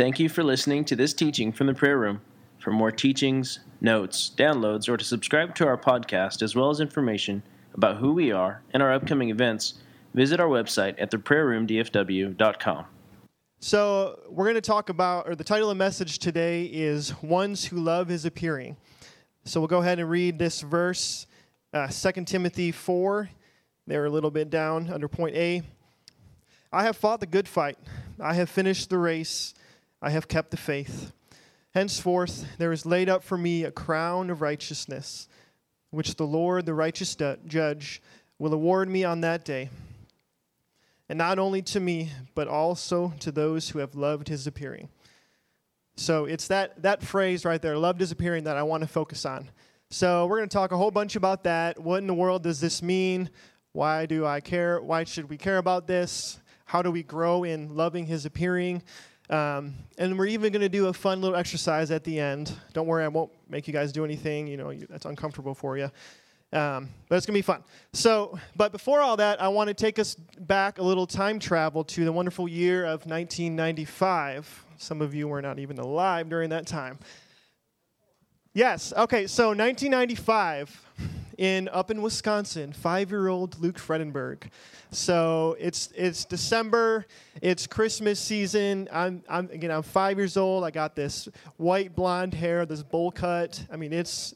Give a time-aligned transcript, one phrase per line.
[0.00, 2.22] Thank you for listening to this teaching from the prayer room.
[2.58, 7.42] For more teachings, notes, downloads, or to subscribe to our podcast, as well as information
[7.74, 9.74] about who we are and our upcoming events,
[10.14, 12.86] visit our website at theprayerroomdfw.com.
[13.58, 17.66] So, we're going to talk about, or the title of the message today is Ones
[17.66, 18.78] Who Love His Appearing.
[19.44, 21.26] So, we'll go ahead and read this verse,
[21.74, 23.28] uh, 2 Timothy 4.
[23.86, 25.60] They're a little bit down under point A.
[26.72, 27.76] I have fought the good fight,
[28.18, 29.52] I have finished the race,
[30.02, 31.12] I have kept the faith.
[31.74, 35.28] Henceforth, there is laid up for me a crown of righteousness,
[35.90, 38.02] which the Lord, the righteous judge,
[38.38, 39.70] will award me on that day
[41.10, 44.88] and not only to me, but also to those who have loved his appearing.
[45.96, 49.26] So it's that, that phrase right there, loved his appearing, that I want to focus
[49.26, 49.50] on.
[49.90, 51.80] So we're going to talk a whole bunch about that.
[51.80, 53.28] What in the world does this mean?
[53.72, 54.80] Why do I care?
[54.80, 56.38] Why should we care about this?
[56.64, 58.84] How do we grow in loving his appearing?
[59.30, 62.52] Um, and we're even going to do a fun little exercise at the end.
[62.72, 64.48] Don't worry, I won't make you guys do anything.
[64.48, 65.90] You know, that's uncomfortable for you.
[66.52, 67.62] Um, but it's going to be fun.
[67.92, 71.84] So, but before all that, I want to take us back a little time travel
[71.84, 74.66] to the wonderful year of 1995.
[74.76, 76.98] Some of you were not even alive during that time.
[78.52, 80.84] Yes, okay, so 1995
[81.38, 84.50] in up in Wisconsin, five-year-old Luke Fredenberg.
[84.90, 87.06] So it's it's December,
[87.40, 88.88] it's Christmas season.
[88.92, 90.64] I'm, I'm again I'm five years old.
[90.64, 91.28] I got this
[91.58, 93.64] white blonde hair, this bowl cut.
[93.70, 94.34] I mean it's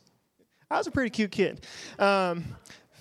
[0.71, 1.67] I was a pretty cute kid.
[1.99, 2.45] Um,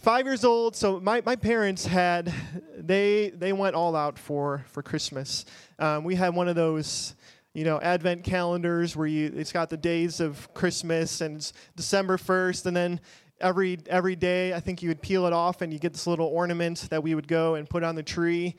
[0.03, 2.33] five years old, so my, my parents had,
[2.77, 5.45] they, they went all out for, for Christmas.
[5.79, 7.15] Um, we had one of those,
[7.53, 12.17] you know, advent calendars where you, it's got the days of Christmas and it's December
[12.17, 12.99] 1st, and then
[13.39, 16.27] every, every day, I think you would peel it off and you get this little
[16.27, 18.55] ornament that we would go and put on the tree.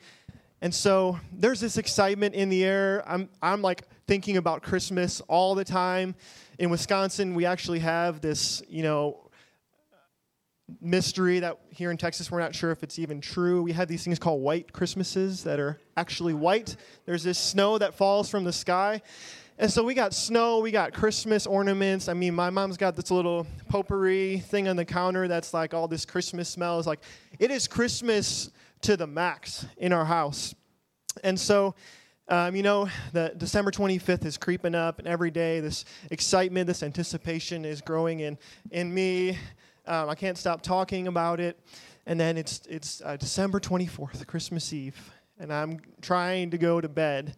[0.61, 3.03] And so there's this excitement in the air.
[3.05, 6.15] I'm, I'm like thinking about Christmas all the time
[6.57, 9.24] in Wisconsin, we actually have this, you know,
[10.81, 13.61] mystery that here in Texas we're not sure if it's even true.
[13.61, 16.75] We have these things called white Christmases that are actually white.
[17.05, 19.01] There's this snow that falls from the sky.
[19.57, 22.09] And so we got snow, we got Christmas ornaments.
[22.09, 25.87] I mean, my mom's got this little potpourri thing on the counter that's like all
[25.87, 26.87] this Christmas smells.
[26.87, 26.99] Like
[27.39, 30.53] it is Christmas to the max in our house.
[31.23, 31.75] And so
[32.27, 36.81] um, you know, the December 25th is creeping up, and every day this excitement, this
[36.81, 38.39] anticipation is growing in,
[38.71, 39.37] in me.
[39.87, 41.59] Um, I can't stop talking about it.
[42.07, 44.97] And then it's, it's uh, December 24th, Christmas Eve,
[45.39, 47.35] and I'm trying to go to bed.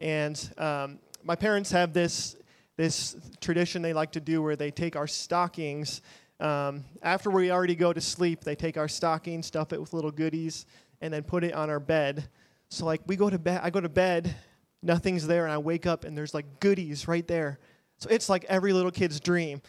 [0.00, 2.36] And um, my parents have this,
[2.76, 6.00] this tradition they like to do where they take our stockings.
[6.38, 10.12] Um, after we already go to sleep, they take our stocking, stuff it with little
[10.12, 10.66] goodies,
[11.00, 12.28] and then put it on our bed.
[12.68, 14.34] So like we go to bed, I go to bed,
[14.82, 17.58] nothing's there, and I wake up and there's like goodies right there.
[17.98, 19.60] So it's like every little kid's dream.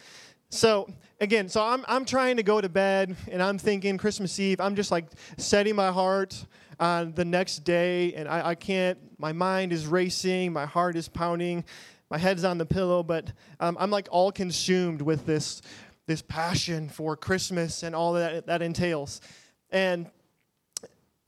[0.52, 0.86] So
[1.18, 4.60] again, so I'm I'm trying to go to bed and I'm thinking Christmas Eve.
[4.60, 5.06] I'm just like
[5.38, 6.44] setting my heart
[6.78, 8.98] on the next day, and I, I can't.
[9.18, 11.64] My mind is racing, my heart is pounding,
[12.10, 15.62] my head's on the pillow, but um, I'm like all consumed with this
[16.06, 19.22] this passion for Christmas and all that that entails.
[19.70, 20.10] And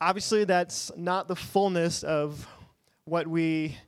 [0.02, 2.46] obviously that's not the fullness of
[3.06, 3.78] what we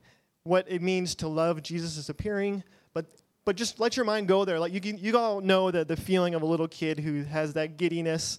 [0.44, 2.64] what it means to love Jesus is appearing,
[2.94, 3.04] but
[3.46, 4.60] but just let your mind go there.
[4.60, 7.54] Like you can, you all know that the feeling of a little kid who has
[7.54, 8.38] that giddiness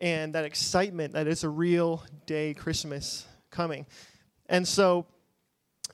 [0.00, 3.86] and that excitement that it's a real day Christmas coming.
[4.46, 5.06] And so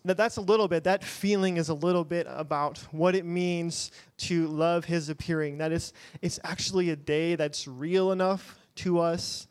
[0.04, 3.90] that that's a little bit that feeling is a little bit about what it means
[4.16, 5.92] to love his appearing that is
[6.22, 9.46] it's actually a day that's real enough to us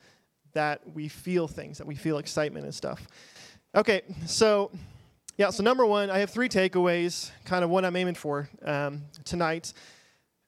[0.54, 3.08] that we feel things, that we feel excitement and stuff.
[3.74, 4.72] Okay, so
[5.38, 9.04] yeah, so number one, I have three takeaways, kind of what I'm aiming for um,
[9.24, 9.74] tonight.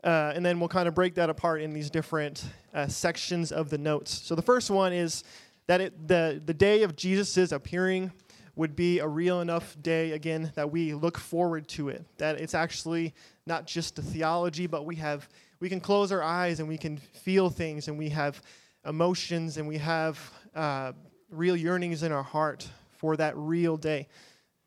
[0.03, 3.69] Uh, and then we'll kind of break that apart in these different uh, sections of
[3.69, 4.11] the notes.
[4.11, 5.23] So the first one is
[5.67, 8.11] that it, the, the day of Jesus' appearing
[8.55, 12.05] would be a real enough day, again, that we look forward to it.
[12.17, 13.13] That it's actually
[13.47, 15.27] not just a theology, but we have
[15.59, 18.41] we can close our eyes and we can feel things and we have
[18.85, 20.19] emotions and we have
[20.53, 20.91] uh,
[21.29, 22.67] real yearnings in our heart
[22.97, 24.07] for that real day.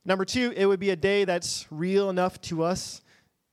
[0.07, 3.03] Number two, it would be a day that's real enough to us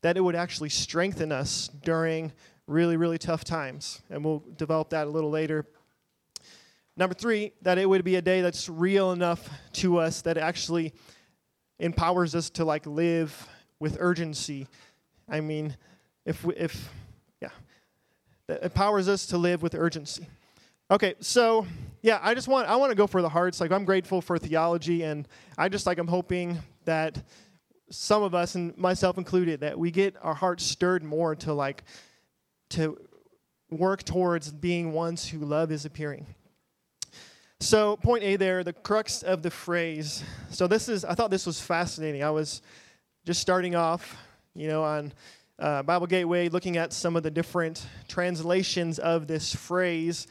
[0.04, 2.32] that it would actually strengthen us during
[2.68, 4.04] really, really tough times.
[4.12, 5.66] And we'll develop that a little later.
[6.96, 10.94] Number three, that it would be a day that's real enough to us that actually
[11.80, 13.50] empowers us to like live
[13.80, 14.68] with urgency.
[15.28, 15.76] I mean,
[16.24, 16.88] if we, if
[17.42, 17.50] yeah,
[18.46, 20.28] that empowers us to live with urgency.
[20.94, 21.66] Okay, so
[22.04, 23.60] yeah, I just want I want to go for the hearts.
[23.60, 27.20] Like I'm grateful for theology, and I just like I'm hoping that
[27.90, 31.84] some of us, and myself included, that we get our hearts stirred more to like
[32.70, 33.00] to
[33.72, 36.28] work towards being ones who love is appearing.
[37.60, 40.24] So, point A there, the crux of the phrase.
[40.52, 42.24] So, this is, I thought this was fascinating.
[42.24, 42.62] I was
[43.26, 44.16] just starting off,
[44.54, 45.12] you know, on
[45.58, 50.28] uh, Bible Gateway, looking at some of the different translations of this phrase,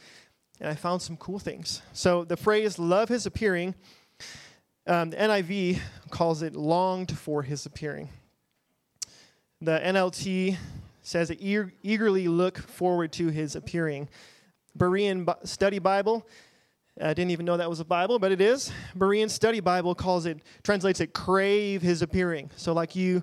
[0.63, 1.81] and I found some cool things.
[1.91, 3.75] So, the phrase love his appearing,
[4.87, 5.79] um, the NIV
[6.09, 8.07] calls it longed for his appearing.
[9.59, 10.55] The NLT
[11.01, 14.07] says, eagerly look forward to his appearing.
[14.77, 16.25] Berean Study Bible,
[16.99, 18.71] I didn't even know that was a Bible, but it is.
[18.97, 22.49] Berean Study Bible calls it, translates it, crave his appearing.
[22.55, 23.21] So, like you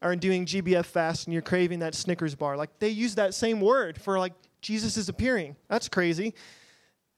[0.00, 3.60] are doing GBF fast and you're craving that Snickers bar, like they use that same
[3.60, 4.32] word for like
[4.62, 5.54] Jesus is appearing.
[5.68, 6.32] That's crazy.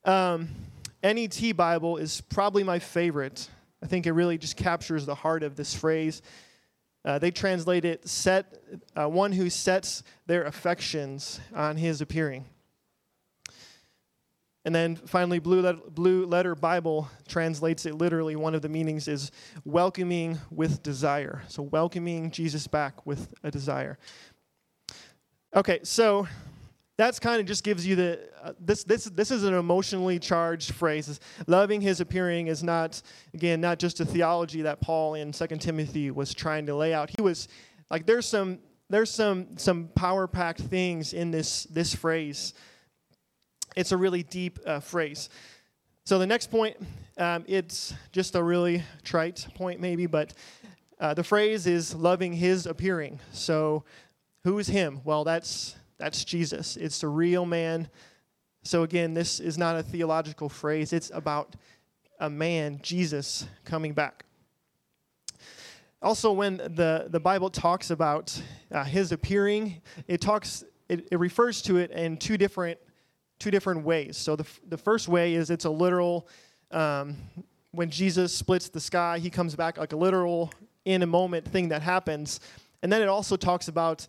[0.04, 0.48] Um,
[1.02, 3.48] NET Bible is probably my favorite.
[3.82, 6.22] I think it really just captures the heart of this phrase.
[7.04, 8.62] Uh, they translate it set
[8.94, 12.44] uh, one who sets their affections on his appearing.
[14.66, 18.36] And then finally, Blue Blue Letter Bible translates it literally.
[18.36, 19.32] One of the meanings is
[19.64, 21.42] welcoming with desire.
[21.48, 23.98] So, welcoming Jesus back with a desire.
[25.56, 26.28] Okay, so
[27.00, 30.74] that's kind of just gives you the uh, this this this is an emotionally charged
[30.74, 31.18] phrase.
[31.46, 33.00] Loving his appearing is not
[33.32, 37.08] again not just a theology that Paul in Second Timothy was trying to lay out.
[37.08, 37.48] He was
[37.90, 38.58] like there's some
[38.90, 42.52] there's some some power packed things in this this phrase.
[43.76, 45.30] It's a really deep uh, phrase.
[46.04, 46.76] So the next point,
[47.16, 50.34] um, it's just a really trite point maybe, but
[50.98, 53.20] uh, the phrase is loving his appearing.
[53.32, 53.84] So
[54.44, 55.00] who is him?
[55.04, 56.76] Well, that's that's Jesus.
[56.76, 57.88] It's the real man.
[58.62, 61.54] So, again, this is not a theological phrase, it's about
[62.18, 64.24] a man, Jesus, coming back.
[66.02, 68.40] Also, when the, the Bible talks about
[68.72, 72.78] uh, his appearing, it talks it, it refers to it in two different
[73.38, 74.16] two different ways.
[74.16, 76.28] So the, the first way is it's a literal
[76.70, 77.16] um,
[77.72, 80.52] when Jesus splits the sky, he comes back like a literal
[80.84, 82.40] in a moment thing that happens.
[82.82, 84.06] And then it also talks about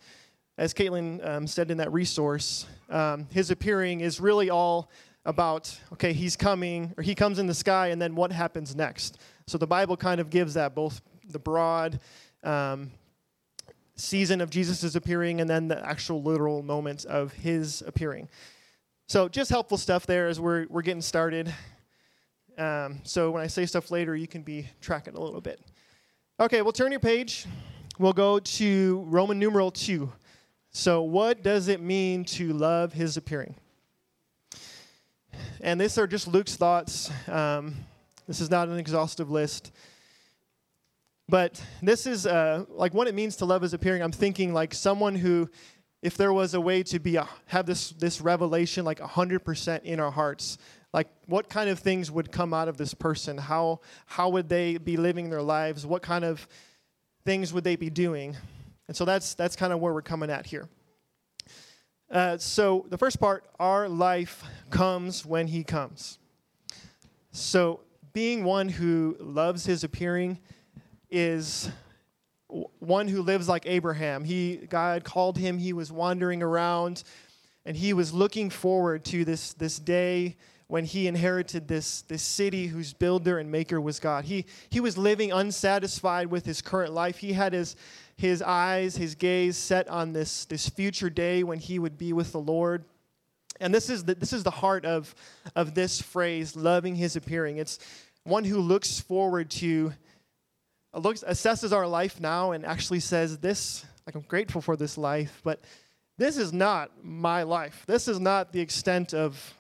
[0.58, 4.90] as Caitlin um, said in that resource, um, his appearing is really all
[5.26, 9.18] about okay, he's coming, or he comes in the sky, and then what happens next.
[9.48, 12.00] So the Bible kind of gives that both the broad
[12.44, 12.92] um,
[13.96, 18.28] season of Jesus' appearing and then the actual literal moments of his appearing.
[19.08, 21.54] So just helpful stuff there as we're, we're getting started.
[22.58, 25.60] Um, so when I say stuff later, you can be tracking a little bit.
[26.40, 27.46] Okay, we'll turn your page.
[28.00, 30.12] We'll go to Roman numeral 2.
[30.74, 33.56] So, what does it mean to love his appearing?
[35.60, 37.12] And these are just Luke's thoughts.
[37.28, 37.76] Um,
[38.26, 39.74] this is not an exhaustive list.
[41.28, 44.02] But this is uh, like what it means to love his appearing.
[44.02, 45.50] I'm thinking like someone who,
[46.02, 50.00] if there was a way to be a, have this this revelation like 100% in
[50.00, 50.58] our hearts,
[50.94, 53.38] like what kind of things would come out of this person?
[53.38, 55.86] How how would they be living their lives?
[55.86, 56.48] What kind of
[57.26, 58.38] things would they be doing?
[58.88, 60.68] And so that's, that's kind of where we're coming at here.
[62.10, 66.20] Uh, so the first part, our life comes when he comes.
[67.32, 67.82] So
[68.12, 70.40] being one who loves his appearing
[71.10, 71.70] is
[72.80, 74.26] one who lives like Abraham.
[74.26, 77.04] He God called him, he was wandering around
[77.66, 80.36] and he was looking forward to this this day
[80.72, 84.24] when he inherited this, this city whose builder and maker was God.
[84.24, 87.18] He, he was living unsatisfied with his current life.
[87.18, 87.76] He had his,
[88.22, 92.32] his eyes, his gaze set on this, this future day when he would be with
[92.32, 92.86] the Lord.
[93.60, 95.14] And this is the, this is the heart of,
[95.56, 97.58] of this phrase, loving his appearing.
[97.58, 97.80] It's
[98.24, 99.94] one who looks forward to,
[100.94, 105.42] looks, assesses our life now and actually says, This, like, I'm grateful for this life,
[105.44, 105.60] but
[106.20, 107.84] this is not my life.
[107.88, 109.56] This is not the extent of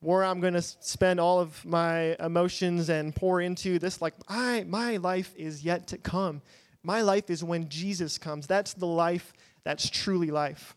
[0.00, 4.02] where I'm going to spend all of my emotions and pour into this.
[4.02, 6.42] Like, I, my life is yet to come.
[6.82, 8.46] My life is when Jesus comes.
[8.46, 9.32] That's the life
[9.64, 10.74] that's truly life.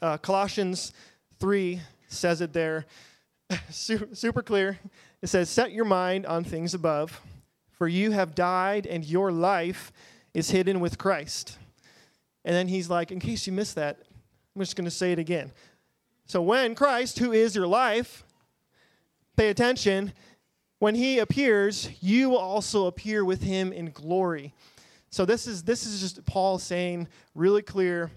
[0.00, 0.92] Uh, Colossians
[1.40, 2.86] 3 says it there,
[3.70, 4.78] super clear.
[5.22, 7.20] It says, Set your mind on things above,
[7.72, 9.92] for you have died, and your life
[10.32, 11.58] is hidden with Christ.
[12.44, 13.98] And then he's like, In case you missed that,
[14.54, 15.52] I'm just going to say it again.
[16.26, 18.24] So when Christ, who is your life,
[19.36, 20.12] pay attention,
[20.78, 24.52] when he appears, you will also appear with him in glory.
[25.14, 27.06] So this is this is just Paul saying
[27.36, 28.10] really clear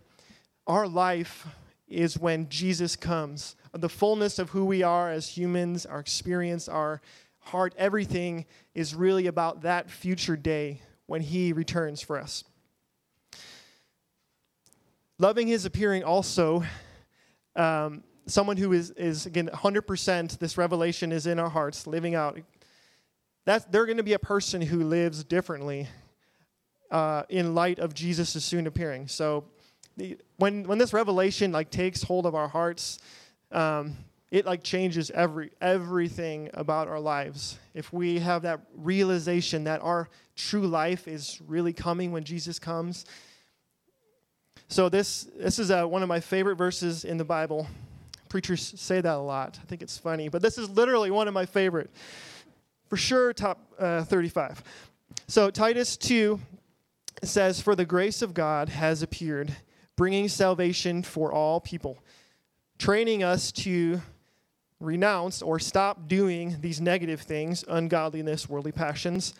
[0.65, 1.45] our life
[1.87, 3.55] is when Jesus comes.
[3.71, 6.99] The fullness of who we are as humans, our experience, our
[7.37, 12.43] heart, everything is really about that future day when he returns for us.
[15.19, 16.63] Loving his appearing also,
[17.55, 22.39] um, someone who is, is again 100% this revelation is in our hearts, living out.
[23.45, 25.87] That they're going to be a person who lives differently
[26.91, 29.07] uh, in light of Jesus' soon appearing.
[29.07, 29.45] So,
[29.97, 32.99] the, when when this revelation like takes hold of our hearts,
[33.51, 33.95] um,
[34.29, 37.59] it like changes every everything about our lives.
[37.73, 43.05] If we have that realization that our true life is really coming when Jesus comes.
[44.67, 47.67] So this this is uh, one of my favorite verses in the Bible.
[48.29, 49.57] Preachers say that a lot.
[49.61, 51.89] I think it's funny, but this is literally one of my favorite.
[52.89, 54.63] For sure, top uh, 35.
[55.27, 55.97] So Titus
[57.21, 59.55] 2 says, For the grace of God has appeared,
[59.95, 61.97] bringing salvation for all people,
[62.77, 64.01] training us to
[64.79, 69.33] renounce or stop doing these negative things, ungodliness, worldly passions,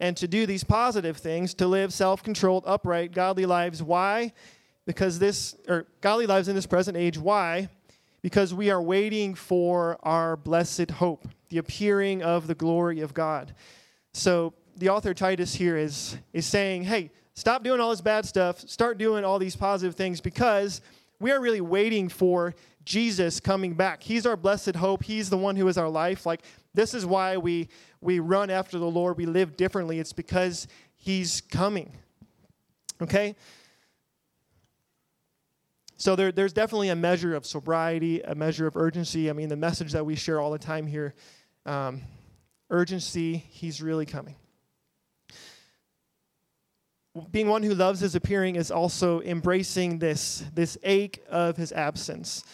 [0.00, 3.82] and to do these positive things, to live self controlled, upright, godly lives.
[3.82, 4.32] Why?
[4.86, 7.18] Because this, or godly lives in this present age.
[7.18, 7.68] Why?
[8.22, 13.54] Because we are waiting for our blessed hope, the appearing of the glory of God.
[14.12, 18.60] So the author Titus here is, is saying, hey, stop doing all this bad stuff,
[18.60, 20.80] start doing all these positive things because
[21.20, 22.54] we are really waiting for
[22.84, 24.02] Jesus coming back.
[24.02, 25.04] He's our blessed hope.
[25.04, 26.26] He's the one who is our life.
[26.26, 26.42] Like
[26.74, 27.68] this is why we
[28.00, 29.16] we run after the Lord.
[29.16, 29.98] We live differently.
[29.98, 31.92] It's because he's coming.
[33.00, 33.34] Okay?
[35.96, 39.30] So there, there's definitely a measure of sobriety, a measure of urgency.
[39.30, 41.14] I mean, the message that we share all the time here
[41.64, 42.02] um,
[42.68, 44.34] urgency, he's really coming.
[47.30, 52.44] Being one who loves his appearing is also embracing this, this ache of his absence.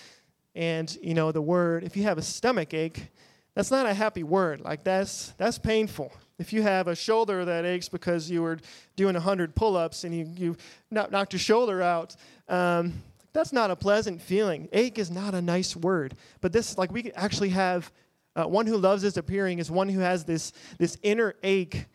[0.54, 3.10] And, you know, the word, if you have a stomach ache,
[3.54, 4.60] that's not a happy word.
[4.60, 6.12] Like, that's, that's painful.
[6.38, 8.58] If you have a shoulder that aches because you were
[8.96, 10.56] doing 100 pull ups and you, you
[10.90, 12.16] knocked your shoulder out,
[12.48, 13.02] um,
[13.32, 14.68] that's not a pleasant feeling.
[14.72, 16.14] Ache is not a nice word.
[16.40, 17.90] But this, like, we actually have
[18.36, 21.86] uh, one who loves his appearing is one who has this, this inner ache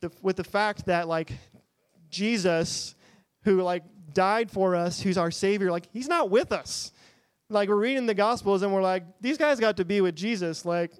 [0.00, 1.32] the, with the fact that, like,
[2.10, 2.94] Jesus,
[3.42, 6.92] who, like, died for us, who's our Savior, like, he's not with us.
[7.48, 10.64] Like we're reading the gospels and we're like these guys got to be with jesus.
[10.64, 10.92] Like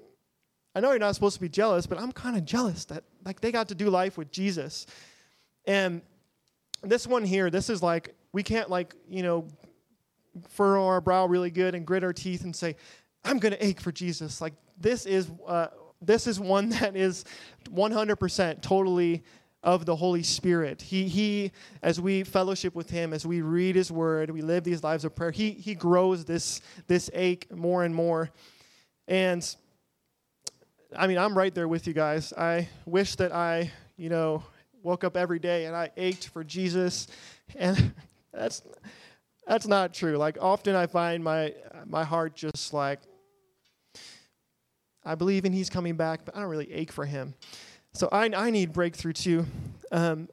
[0.75, 3.41] i know you're not supposed to be jealous but i'm kind of jealous that like
[3.41, 4.87] they got to do life with jesus.
[5.67, 6.03] And
[6.83, 9.49] this one here this is like we can't like you know
[10.49, 12.77] furrow our brow really good and grit our teeth and say
[13.25, 14.41] i'm to ache for jesus.
[14.41, 15.69] Like this is uh,
[16.01, 17.25] this is one that is
[17.69, 19.23] 100% totally
[19.63, 20.81] of the Holy Spirit.
[20.81, 21.51] He, he,
[21.83, 25.15] as we fellowship with Him, as we read His Word, we live these lives of
[25.15, 28.31] prayer, He, he grows this, this ache more and more.
[29.09, 29.45] And
[30.97, 32.33] I mean, I'm right there with you guys.
[32.33, 34.45] I wish that I, you know,
[34.83, 37.09] woke up every day and I ached for Jesus.
[37.57, 37.93] And
[38.33, 38.63] that's,
[39.47, 40.17] that's not true.
[40.17, 41.55] Like, often I find my,
[41.87, 43.01] my heart just like,
[45.07, 47.35] I believe in He's coming back, but I don't really ache for Him.
[47.93, 49.47] So I, I need breakthrough too.
[49.93, 50.29] Um,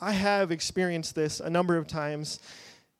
[0.00, 2.38] I have experienced this a number of times.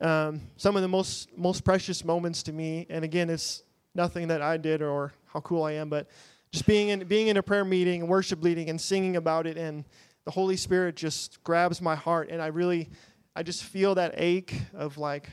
[0.00, 3.62] Um, some of the most most precious moments to me, and again, it's
[3.94, 6.08] nothing that I did or how cool I am, but
[6.50, 9.56] just being in being in a prayer meeting and worship leading and singing about it,
[9.56, 9.84] and
[10.24, 12.90] the Holy Spirit just grabs my heart, and I really,
[13.36, 15.30] I just feel that ache of like,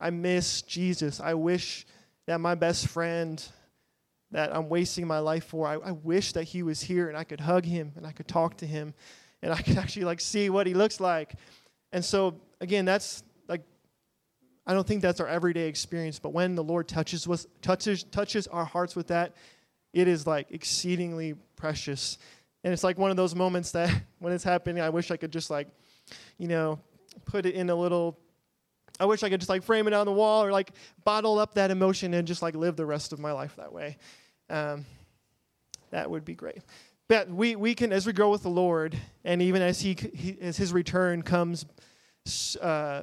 [0.00, 1.20] I miss Jesus.
[1.20, 1.86] I wish
[2.26, 3.42] that my best friend
[4.34, 5.64] that I'm wasting my life for.
[5.68, 8.26] I, I, wish that he was here and I could hug him and I could
[8.26, 8.92] talk to him
[9.42, 11.36] and I could actually like see what he looks like.
[11.92, 13.62] And so again, that's like
[14.66, 18.48] I don't think that's our everyday experience, but when the Lord touches us touches touches
[18.48, 19.36] our hearts with that,
[19.92, 22.18] it is like exceedingly precious.
[22.64, 25.30] And it's like one of those moments that when it's happening, I wish I could
[25.30, 25.68] just like,
[26.38, 26.80] you know,
[27.24, 28.18] put it in a little
[28.98, 30.72] I wish I could just like frame it on the wall or like
[31.04, 33.96] bottle up that emotion and just like live the rest of my life that way.
[34.54, 34.86] Um,
[35.90, 36.62] that would be great.
[37.08, 40.38] But we, we can, as we grow with the Lord, and even as he, he
[40.40, 41.66] as His return comes,
[42.62, 43.02] uh,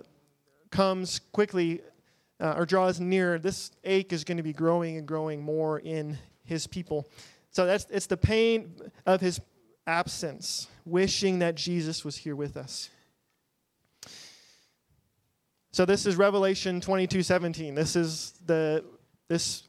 [0.70, 1.82] comes quickly
[2.40, 6.18] uh, or draws near, this ache is going to be growing and growing more in
[6.46, 7.06] His people.
[7.52, 8.74] So that's it's the pain
[9.06, 9.42] of His
[9.86, 12.90] absence, wishing that Jesus was here with us.
[15.74, 17.76] So this is Revelation 22:17.
[17.76, 18.86] This is the
[19.28, 19.64] this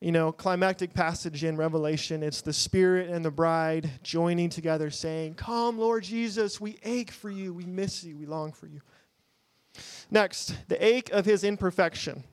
[0.00, 2.22] you know, climactic passage in Revelation.
[2.22, 7.30] It's the Spirit and the bride joining together, saying, Come, Lord Jesus, we ache for
[7.30, 8.80] you, we miss you, we long for you.
[10.10, 12.24] Next, the ache of his imperfection.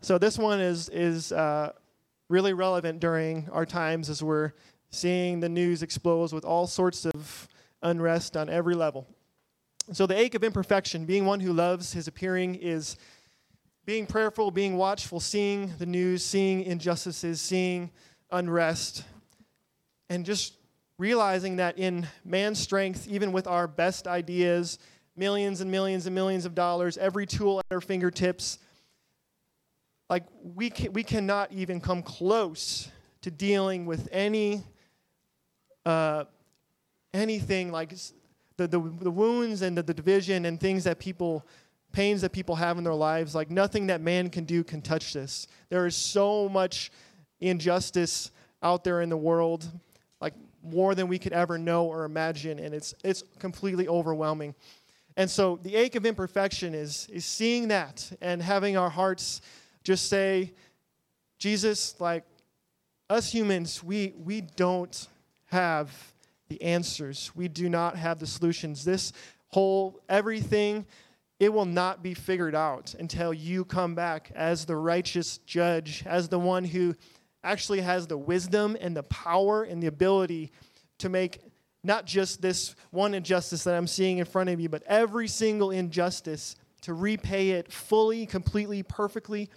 [0.00, 1.72] So this one is, is uh,
[2.28, 4.52] really relevant during our times as we're
[4.90, 7.48] seeing the news explode with all sorts of
[7.82, 9.06] unrest on every level.
[9.92, 12.96] So, the ache of imperfection, being one who loves his appearing, is
[13.86, 17.90] being prayerful, being watchful, seeing the news, seeing injustices, seeing
[18.32, 19.04] unrest,
[20.10, 20.54] and just
[20.98, 24.80] realizing that in man's strength, even with our best ideas,
[25.16, 28.58] millions and millions and millions of dollars, every tool at our fingertips,
[30.10, 32.88] like we, can, we cannot even come close
[33.22, 34.62] to dealing with any
[35.84, 36.24] uh,
[37.14, 37.94] anything like
[38.56, 41.46] the, the, the wounds and the, the division and things that people
[41.96, 45.14] pains that people have in their lives like nothing that man can do can touch
[45.14, 45.48] this.
[45.70, 46.92] There is so much
[47.40, 48.30] injustice
[48.62, 49.66] out there in the world
[50.20, 54.54] like more than we could ever know or imagine and it's it's completely overwhelming.
[55.16, 59.40] And so the ache of imperfection is is seeing that and having our hearts
[59.82, 60.52] just say
[61.38, 62.24] jesus like
[63.08, 65.08] us humans we we don't
[65.46, 65.90] have
[66.48, 67.32] the answers.
[67.34, 68.84] We do not have the solutions.
[68.84, 69.12] This
[69.48, 70.84] whole everything
[71.38, 76.28] it will not be figured out until you come back as the righteous judge as
[76.28, 76.94] the one who
[77.44, 80.50] actually has the wisdom and the power and the ability
[80.98, 81.40] to make
[81.84, 85.70] not just this one injustice that I'm seeing in front of you, but every single
[85.70, 89.48] injustice to repay it fully, completely, perfectly.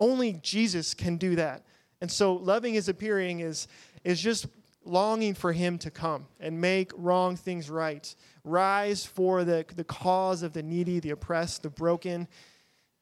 [0.00, 1.64] Only Jesus can do that.
[2.00, 3.68] And so loving his appearing is,
[4.04, 4.46] is just
[4.86, 8.14] longing for him to come and make wrong things right.
[8.44, 12.28] Rise for the, the cause of the needy, the oppressed, the broken,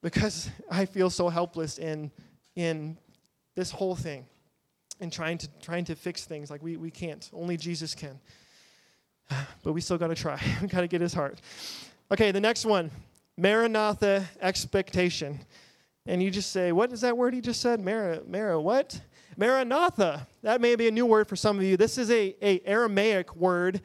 [0.03, 2.11] because I feel so helpless in,
[2.57, 2.99] in
[3.55, 4.27] this whole thing
[5.01, 6.51] and trying to trying to fix things.
[6.51, 7.29] Like we, we can't.
[7.33, 8.19] Only jesus can.
[9.63, 10.41] But we still got to try.
[10.63, 11.41] We got to get his heart.
[12.11, 12.91] Okay the next one.
[13.37, 15.41] Maranatha expectation.
[16.07, 17.81] And you just say what is that word he just said?
[17.81, 19.01] Mara, Mara what
[19.37, 20.27] maranatha.
[20.43, 21.77] That may be a new word for some of you.
[21.77, 23.81] This is a, a aramaic word.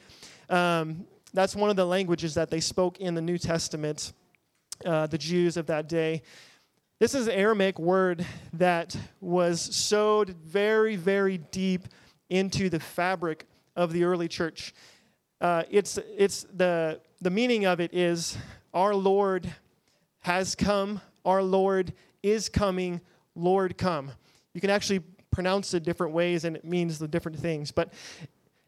[0.49, 4.13] Um, that's one of the languages that they spoke in the new testament
[4.85, 6.21] uh, the jews of that day.
[6.99, 11.87] This is an Aramaic word that was sewed very, very deep
[12.29, 14.73] into the fabric of the early church.
[15.39, 18.37] Uh, it's, it's the, the meaning of it is
[18.73, 19.51] our Lord
[20.19, 22.99] has come, our Lord is coming,
[23.35, 24.11] Lord come.
[24.53, 25.01] You can actually
[25.39, 27.71] pronounce it different ways and it means the different things.
[27.71, 27.93] But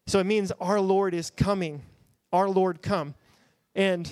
[0.08, 1.82] so it means our Lord is coming,
[2.32, 3.14] our Lord come.
[3.76, 4.10] And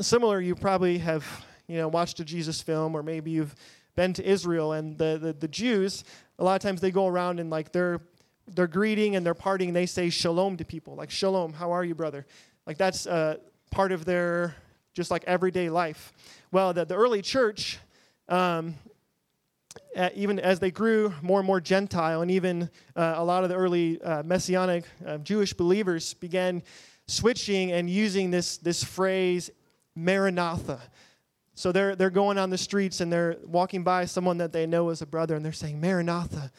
[0.00, 3.54] similar, you probably have you know, watched a Jesus film, or maybe you've
[3.94, 6.02] been to Israel, and the, the, the Jews,
[6.38, 8.00] a lot of times they go around and like they're
[8.54, 9.74] they're greeting and they're partying.
[9.74, 12.24] They say shalom to people, like shalom, how are you, brother?
[12.66, 13.36] Like that's uh,
[13.70, 14.56] part of their
[14.94, 16.14] just like everyday life.
[16.52, 17.78] Well, the, the early church,
[18.30, 18.76] um,
[20.14, 23.56] even as they grew more and more Gentile, and even uh, a lot of the
[23.56, 26.62] early uh, Messianic uh, Jewish believers began
[27.06, 29.50] switching and using this, this phrase,
[29.94, 30.80] Maranatha.
[31.54, 34.90] So they're, they're going on the streets and they're walking by someone that they know
[34.90, 36.52] as a brother and they're saying, Maranatha.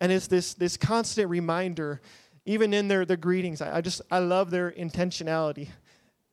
[0.00, 2.00] And it's this, this constant reminder,
[2.46, 3.60] even in their, their greetings.
[3.60, 5.68] I, I just, I love their intentionality.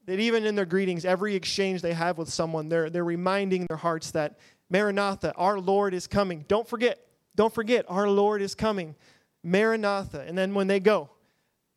[0.05, 3.77] That even in their greetings, every exchange they have with someone, they're, they're reminding their
[3.77, 4.37] hearts that,
[4.69, 6.45] Maranatha, our Lord is coming.
[6.47, 6.99] Don't forget,
[7.35, 8.95] don't forget, our Lord is coming.
[9.43, 10.21] Maranatha.
[10.27, 11.09] And then when they go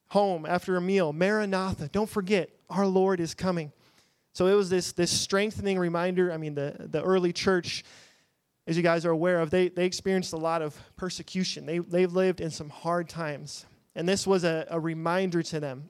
[0.08, 3.72] home after a meal, Maranatha, don't forget, our Lord is coming.
[4.32, 6.32] So it was this, this strengthening reminder.
[6.32, 7.84] I mean, the, the early church,
[8.66, 11.66] as you guys are aware of, they, they experienced a lot of persecution.
[11.66, 13.66] They, they've lived in some hard times.
[13.94, 15.88] And this was a, a reminder to them.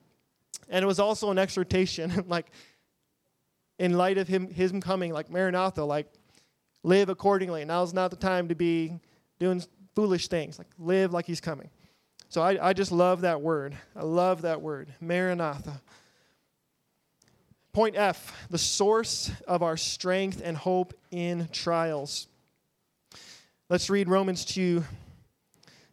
[0.69, 2.47] And it was also an exhortation, like,
[3.79, 6.11] in light of him, him coming, like Maranatha, like,
[6.83, 7.65] live accordingly.
[7.65, 8.99] Now's not the time to be
[9.39, 9.63] doing
[9.95, 10.59] foolish things.
[10.59, 11.71] Like, live like he's coming.
[12.29, 13.77] So I, I just love that word.
[13.97, 15.81] I love that word, Maranatha.
[17.73, 22.29] Point F the source of our strength and hope in trials.
[23.71, 24.83] Let's read Romans 2,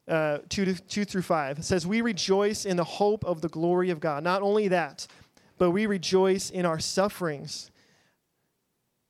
[0.08, 1.60] uh, 2, to, 2 through 5.
[1.60, 4.24] It says, We rejoice in the hope of the glory of God.
[4.24, 5.08] Not only that,
[5.58, 7.72] but we rejoice in our sufferings.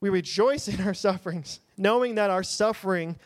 [0.01, 3.17] We rejoice in our sufferings, knowing that our suffering,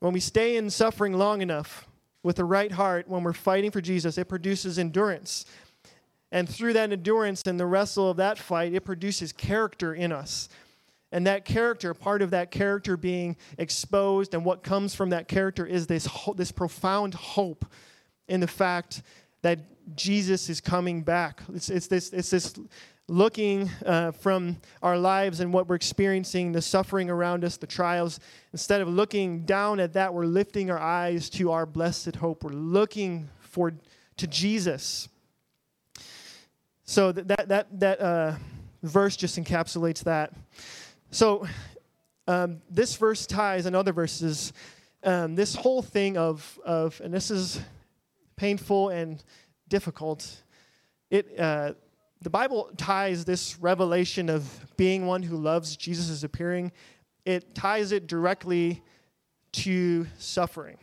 [0.00, 1.86] when we stay in suffering long enough
[2.22, 5.46] with the right heart, when we're fighting for Jesus, it produces endurance.
[6.32, 10.48] And through that endurance and the wrestle of that fight, it produces character in us.
[11.12, 15.66] And that character, part of that character being exposed, and what comes from that character
[15.66, 17.64] is this, this profound hope
[18.28, 19.02] in the fact
[19.42, 19.58] that
[19.96, 21.42] Jesus is coming back.
[21.52, 22.54] It's, it's, this, it's this
[23.10, 28.20] looking uh, from our lives and what we're experiencing, the suffering around us, the trials.
[28.52, 32.44] Instead of looking down at that, we're lifting our eyes to our blessed hope.
[32.44, 33.72] We're looking for
[34.16, 35.08] to Jesus
[36.84, 38.34] So th- that that that uh,
[38.82, 40.32] verse just encapsulates that.
[41.10, 41.46] So
[42.26, 44.52] um, this verse ties and other verses.
[45.02, 47.60] Um, this whole thing of of and this is
[48.36, 49.22] painful and
[49.68, 50.42] difficult.
[51.10, 51.74] It uh,
[52.22, 56.70] the Bible ties this revelation of being one who loves Jesus is appearing.
[57.24, 58.82] It ties it directly
[59.52, 60.76] to suffering.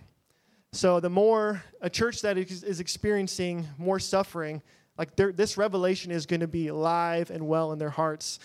[0.74, 4.62] So the more a church that is, experiencing more suffering,
[4.98, 8.40] like this revelation is going to be alive and well in their hearts.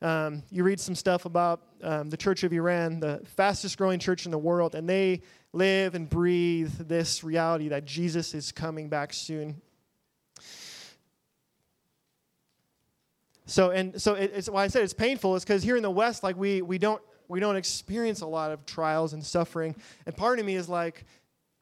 [0.00, 4.24] Um, you read some stuff about um, the Church of Iran, the fastest growing church
[4.24, 9.12] in the world, and they live and breathe this reality that Jesus is coming back
[9.12, 9.60] soon.
[13.48, 15.90] So and so it, it's why I said it's painful is because here in the
[15.90, 20.14] West, like we we don't we don't experience a lot of trials and suffering, and
[20.14, 21.04] part of me is like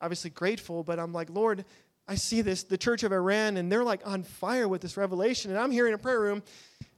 [0.00, 1.64] obviously grateful, but I'm like Lord,
[2.08, 5.52] I see this the Church of Iran, and they're like on fire with this revelation,
[5.52, 6.42] and I'm here in a prayer room,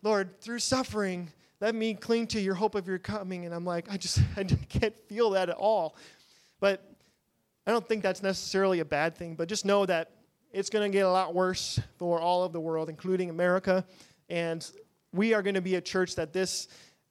[0.03, 3.93] Lord, through suffering, let me cling to your hope of your coming, and I'm like
[3.93, 5.97] I just I can't feel that at all,
[6.61, 6.83] but
[7.67, 10.13] I don't think that's necessarily a bad thing, but just know that
[10.51, 13.85] it's going to get a lot worse for all of the world, including America.
[14.29, 14.69] And
[15.13, 16.69] we are going to be a church that this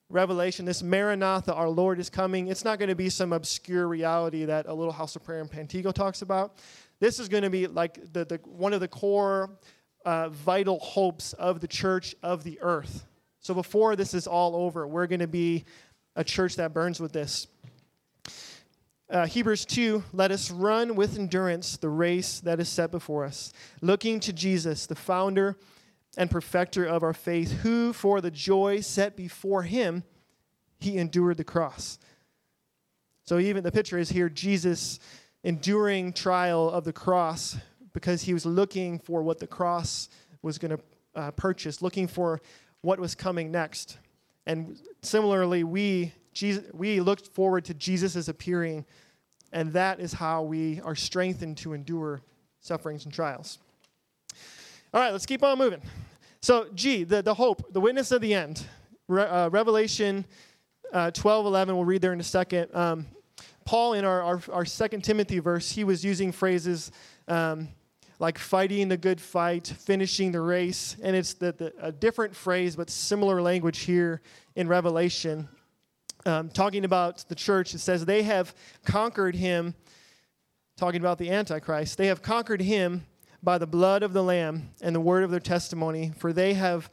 [0.10, 2.48] revelation, this Maranatha, our Lord is coming.
[2.48, 5.50] It's not going to be some obscure reality that a little house of prayer in
[5.50, 6.58] Pantego talks about.
[7.00, 9.52] This is going to be like the, the one of the core
[10.06, 13.06] uh, vital hopes of the church of the earth.
[13.40, 15.66] So before this is all over, we're going to be
[16.16, 17.48] a church that burns with this.
[19.10, 23.54] Uh, Hebrews 2 Let us run with endurance the race that is set before us,
[23.82, 25.58] looking to Jesus, the founder
[26.18, 30.04] and perfecter of our faith, who for the joy set before him,
[30.80, 32.00] he endured the cross.
[33.24, 35.00] So even the picture is here Jesus
[35.44, 37.58] enduring trial of the cross
[37.94, 40.10] because he was looking for what the cross
[40.42, 40.84] was going to
[41.16, 42.42] uh, purchase, looking for
[42.82, 43.98] what was coming next.
[44.46, 48.86] And similarly, we Jesus, we looked forward to Jesus' appearing,
[49.52, 52.22] and that is how we are strengthened to endure
[52.60, 53.58] sufferings and trials.
[54.94, 55.82] All right, let's keep on moving.
[56.42, 58.66] So, G, the, the hope, the witness of the end.
[59.10, 60.24] Re, uh, Revelation
[60.94, 62.74] uh, 12, 11, we'll read there in a second.
[62.74, 63.06] Um,
[63.66, 66.94] Paul, in our, our, our, second Timothy verse, he was using phrases
[67.28, 67.68] um,
[68.20, 70.96] like fighting the good fight, finishing the race.
[71.04, 74.22] And it's the, the, a different phrase, but similar language here
[74.56, 75.50] in Revelation.
[76.26, 79.76] Um, talking about the church, it says, They have conquered him,
[80.78, 83.06] talking about the Antichrist, they have conquered him
[83.48, 86.90] by the blood of the lamb and the word of their testimony for they have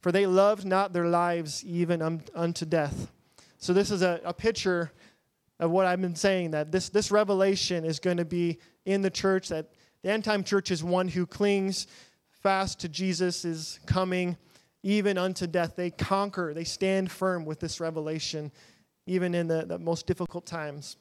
[0.00, 3.12] for they loved not their lives even un, unto death.
[3.58, 4.90] So this is a, a picture
[5.60, 9.10] of what i've been saying that this, this revelation is going to be in the
[9.10, 9.70] church that
[10.02, 11.86] the end time church is one who clings
[12.42, 14.36] fast to jesus is coming
[14.82, 15.76] even unto death.
[15.76, 18.50] They conquer they stand firm with this revelation
[19.06, 20.96] even in the, the most difficult times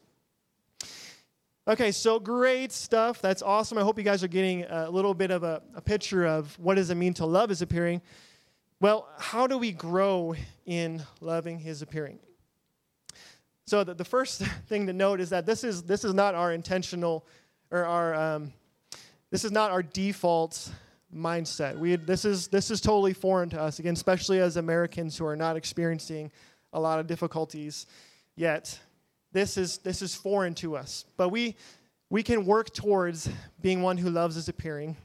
[1.66, 3.22] Okay, so great stuff.
[3.22, 3.78] That's awesome.
[3.78, 6.76] I hope you guys are getting a little bit of a, a, picture of what
[6.76, 8.02] does it mean to love his appearing.
[8.82, 12.20] Well, how do we grow in loving his appearing?
[13.66, 16.52] So the, the first thing to note is that this is this is not our
[16.52, 17.26] intentional
[17.72, 18.52] or our um,
[19.32, 20.70] this is not our default
[21.16, 21.78] mindset.
[21.78, 25.38] We this is this is totally foreign to us again, especially as Americans who are
[25.38, 26.30] not experiencing
[26.74, 27.86] a lot of difficulties
[28.36, 28.78] yet
[29.34, 31.06] this is this is foreign to us.
[31.18, 31.56] But we
[32.10, 33.28] we can work towards
[33.62, 34.96] being one who loves his appearing.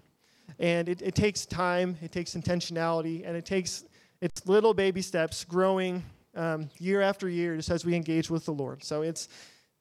[0.59, 3.85] And it, it takes time, it takes intentionality, and it takes
[4.21, 8.53] it's little baby steps growing um, year after year just as we engage with the
[8.53, 8.85] Lord.
[8.85, 9.29] So it's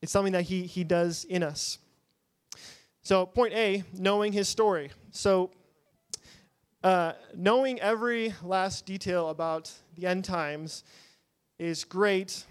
[0.02, 1.80] it's something that he he does in us.
[3.02, 4.92] So point A, knowing his story.
[5.12, 5.52] So
[6.84, 10.84] uh, knowing every last detail about the end times
[11.58, 12.46] is great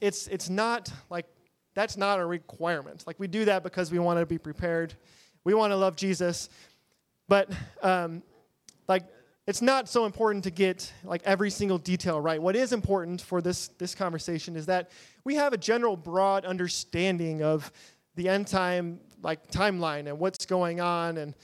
[0.00, 1.26] it's it's not like
[1.74, 3.06] that's not a requirement.
[3.06, 4.94] Like we do that because we want to be prepared.
[5.44, 6.48] We want to love Jesus,
[7.28, 7.50] but
[7.82, 8.22] um,
[8.88, 9.04] like
[9.46, 12.40] it's not so important to get like every single detail right.
[12.40, 14.90] What is important for this this conversation is that
[15.24, 17.72] we have a general broad understanding of
[18.14, 21.34] the end time like timeline and what's going on and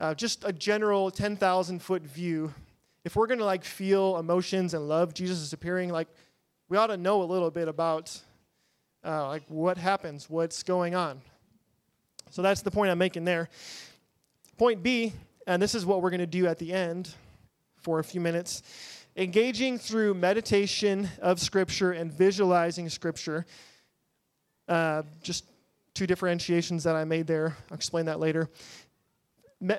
[0.00, 2.52] uh, just a general 10,000 foot view.
[3.04, 6.08] If we're going to like feel emotions and love Jesus is appearing, like
[6.70, 8.18] we ought to know a little bit about
[9.04, 11.20] uh, like what happens, what's going on.
[12.30, 13.50] So that's the point I'm making there.
[14.56, 15.12] Point B,
[15.46, 17.12] and this is what we're going to do at the end
[17.82, 18.62] for a few minutes
[19.16, 23.44] engaging through meditation of Scripture and visualizing Scripture.
[24.68, 25.44] Uh, just
[25.94, 27.56] two differentiations that I made there.
[27.70, 28.48] I'll explain that later.
[29.60, 29.74] Me-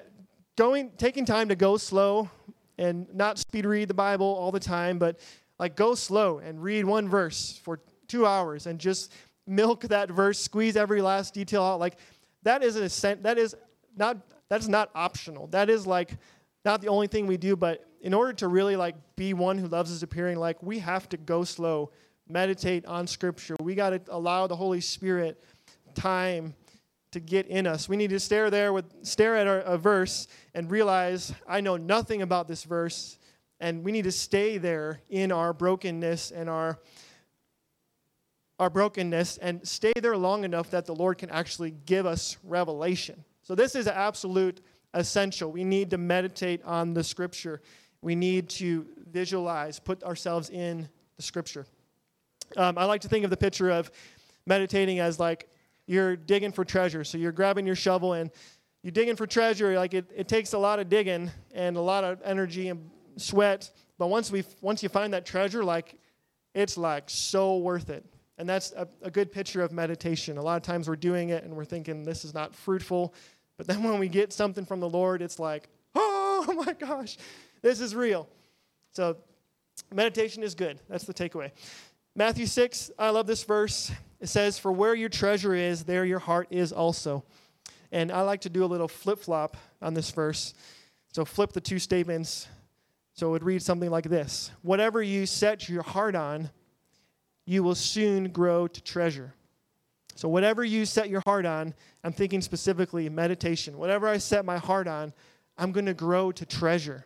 [0.58, 2.30] going, taking time to go slow
[2.78, 5.20] and not speed read the Bible all the time, but
[5.62, 9.14] like go slow and read one verse for two hours and just
[9.46, 11.80] milk that verse, squeeze every last detail out.
[11.80, 11.98] Like
[12.42, 13.56] that is a that is
[13.96, 14.18] not
[14.50, 15.48] that's not optional.
[15.48, 16.18] That is like
[16.66, 19.68] not the only thing we do, but in order to really like be one who
[19.68, 21.92] loves his appearing, like we have to go slow,
[22.28, 23.56] meditate on scripture.
[23.62, 25.44] We got to allow the Holy Spirit
[25.94, 26.56] time
[27.12, 27.88] to get in us.
[27.88, 31.78] We need to stare there with stare at our, a verse and realize I know
[31.78, 33.20] nothing about this verse,
[33.62, 36.80] and we need to stay there in our brokenness and our
[38.60, 43.24] our brokenness and stay there long enough that the Lord can actually give us revelation.
[43.42, 44.62] So this is absolute
[44.94, 45.52] essential.
[45.52, 47.62] We need to meditate on the scripture.
[48.04, 51.66] We need to visualize, put ourselves in the scripture.
[52.56, 53.90] Um, I like to think of the picture of
[54.46, 55.50] meditating as like
[55.88, 57.04] you're digging for treasure.
[57.04, 58.30] So you're grabbing your shovel and
[58.84, 59.76] you're digging for treasure.
[59.76, 63.70] Like it, it takes a lot of digging and a lot of energy and sweat.
[63.98, 65.98] But once we once you find that treasure, like
[66.54, 68.06] it's like so worth it.
[68.38, 70.38] And that's a, a good picture of meditation.
[70.38, 73.14] A lot of times we're doing it and we're thinking this is not fruitful.
[73.58, 77.18] But then when we get something from the Lord, it's like, oh my gosh,
[77.62, 78.28] this is real.
[78.92, 79.18] So
[79.94, 80.80] meditation is good.
[80.90, 81.52] That's the takeaway.
[82.16, 83.92] Matthew 6, I love this verse.
[84.20, 87.24] It says, For where your treasure is, there your heart is also.
[87.92, 90.54] And I like to do a little flip flop on this verse.
[91.14, 92.48] So flip the two statements.
[93.14, 96.50] So it would read something like this Whatever you set your heart on,
[97.46, 99.34] you will soon grow to treasure.
[100.16, 103.78] So, whatever you set your heart on, I'm thinking specifically meditation.
[103.78, 105.14] Whatever I set my heart on,
[105.58, 107.06] I'm going to grow to treasure.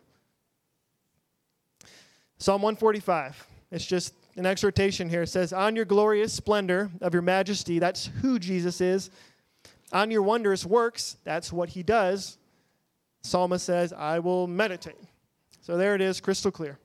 [2.38, 3.46] Psalm 145.
[3.70, 5.22] It's just an exhortation here.
[5.22, 9.10] It says, On your glorious splendor of your majesty, that's who Jesus is.
[9.92, 12.38] On your wondrous works, that's what he does.
[13.22, 14.96] Psalmist says, I will meditate.
[15.66, 16.78] So there it is, crystal clear.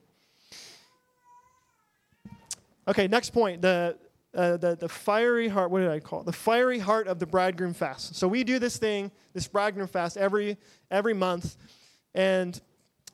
[2.88, 3.62] Okay, next point.
[3.62, 3.96] The,
[4.34, 6.26] uh, the, the fiery heart, what did I call it?
[6.26, 8.16] The fiery heart of the bridegroom fast.
[8.16, 10.56] So we do this thing, this bridegroom fast, every,
[10.90, 11.56] every month.
[12.16, 12.60] And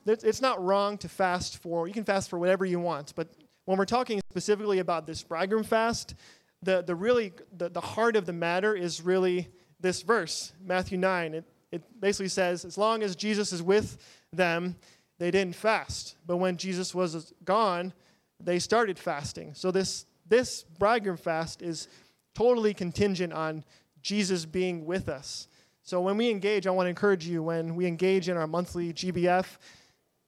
[0.07, 3.13] it's not wrong to fast for, you can fast for whatever you want.
[3.15, 3.27] But
[3.65, 6.15] when we're talking specifically about this bridegroom fast,
[6.63, 11.35] the, the really, the, the heart of the matter is really this verse, Matthew 9.
[11.35, 13.99] It, it basically says, as long as Jesus is with
[14.33, 14.75] them,
[15.19, 16.15] they didn't fast.
[16.25, 17.93] But when Jesus was gone,
[18.39, 19.53] they started fasting.
[19.53, 21.87] So this this bridegroom fast is
[22.33, 23.63] totally contingent on
[24.01, 25.47] Jesus being with us.
[25.81, 28.93] So when we engage, I want to encourage you when we engage in our monthly
[28.93, 29.45] GBF,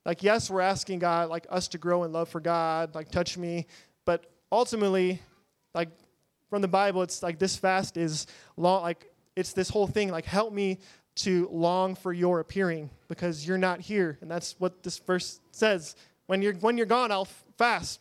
[0.06, 3.38] like yes, we're asking God like us to grow in love for God, like touch
[3.38, 3.68] me,
[4.06, 5.22] but ultimately
[5.74, 5.90] like
[6.50, 8.28] from the Bible it's like this fast is
[8.58, 10.80] long like it's this whole thing like help me
[11.24, 15.96] to long for your appearing because you're not here and that's what this verse says
[16.28, 17.28] when you're when you're gone I'll
[17.62, 18.00] fast.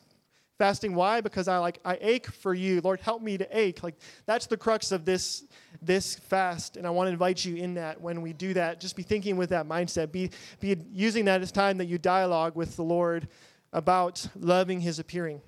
[0.57, 1.21] Fasting, why?
[1.21, 2.81] Because I like I ache for you.
[2.83, 3.83] Lord, help me to ache.
[3.83, 5.45] Like that's the crux of this
[5.83, 6.77] this fast.
[6.77, 8.81] And I want to invite you in that when we do that.
[8.81, 10.13] Just be thinking with that mindset.
[10.13, 10.31] Be
[10.61, 13.29] be using that as time that you dialogue with the Lord
[13.73, 15.41] about loving his appearing.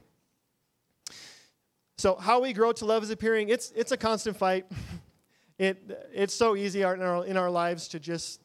[1.98, 4.66] So how we grow to love his appearing, it's it's a constant fight.
[5.62, 8.40] It it's so easy in our in our lives to just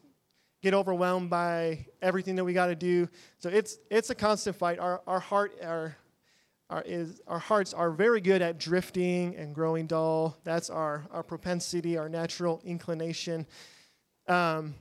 [0.61, 3.09] get overwhelmed by everything that we got to do.
[3.39, 4.77] So it's it's a constant fight.
[4.77, 5.97] Our our heart our
[6.69, 10.37] our, is, our hearts are very good at drifting and growing dull.
[10.43, 13.47] That's our, our propensity, our natural inclination.
[14.27, 14.75] Um,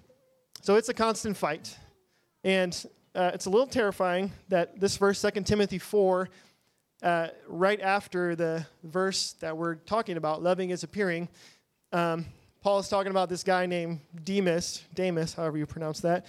[0.63, 1.79] so it's a constant fight.
[2.43, 6.29] And uh, it's a little terrifying that this verse, 2 Timothy 4,
[7.03, 11.29] uh, right after the verse that we're talking about, loving is appearing,
[11.93, 12.27] um,
[12.63, 16.27] Paul is talking about this guy named Demas, Demas, however you pronounce that.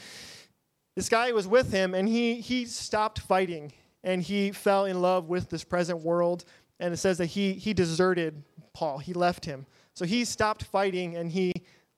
[0.96, 3.72] This guy was with him, and he, he stopped fighting,
[4.04, 6.46] and he fell in love with this present world.
[6.80, 8.44] And it says that he, he deserted
[8.74, 9.00] Paul.
[9.00, 9.66] He left him.
[9.94, 11.54] So he stopped fighting, and he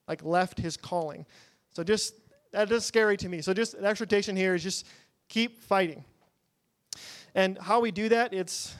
[0.07, 1.25] like left his calling.
[1.69, 2.15] So just
[2.51, 3.41] that is scary to me.
[3.41, 4.85] So just an exhortation here is just
[5.27, 6.03] keep fighting.
[7.35, 8.75] And how we do that, it's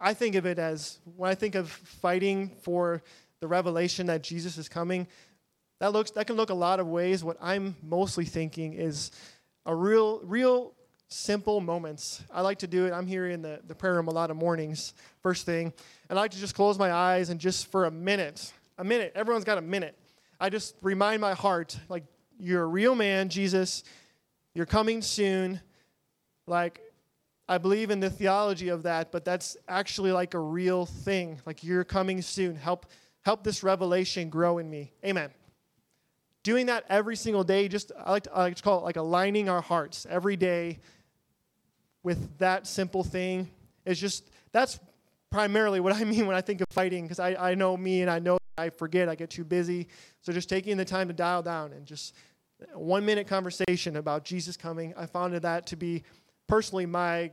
[0.00, 3.02] I think of it as when I think of fighting for
[3.46, 5.06] the revelation that Jesus is coming,
[5.78, 7.22] that looks that can look a lot of ways.
[7.22, 9.12] What I'm mostly thinking is
[9.64, 10.72] a real, real
[11.06, 12.24] simple moments.
[12.32, 12.92] I like to do it.
[12.92, 15.72] I'm here in the, the prayer room a lot of mornings, first thing.
[16.10, 19.12] And I like to just close my eyes and just for a minute, a minute,
[19.14, 19.96] everyone's got a minute.
[20.40, 22.02] I just remind my heart, like,
[22.40, 23.84] you're a real man, Jesus.
[24.54, 25.60] You're coming soon.
[26.48, 26.80] Like,
[27.48, 31.40] I believe in the theology of that, but that's actually like a real thing.
[31.46, 32.56] Like, you're coming soon.
[32.56, 32.86] Help
[33.26, 34.92] Help this revelation grow in me.
[35.04, 35.30] Amen.
[36.44, 38.94] doing that every single day, just I like, to, I like to call it like
[38.94, 40.78] aligning our hearts every day
[42.04, 43.50] with that simple thing
[43.84, 44.78] is just that's
[45.28, 48.08] primarily what I mean when I think of fighting because I, I know me and
[48.08, 49.88] I know I forget, I get too busy.
[50.20, 52.14] So just taking the time to dial down and just
[52.74, 56.04] one minute conversation about Jesus coming, I found that to be
[56.46, 57.32] personally my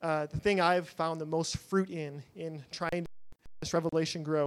[0.00, 3.08] uh, the thing I've found the most fruit in in trying to
[3.62, 4.46] this revelation grow.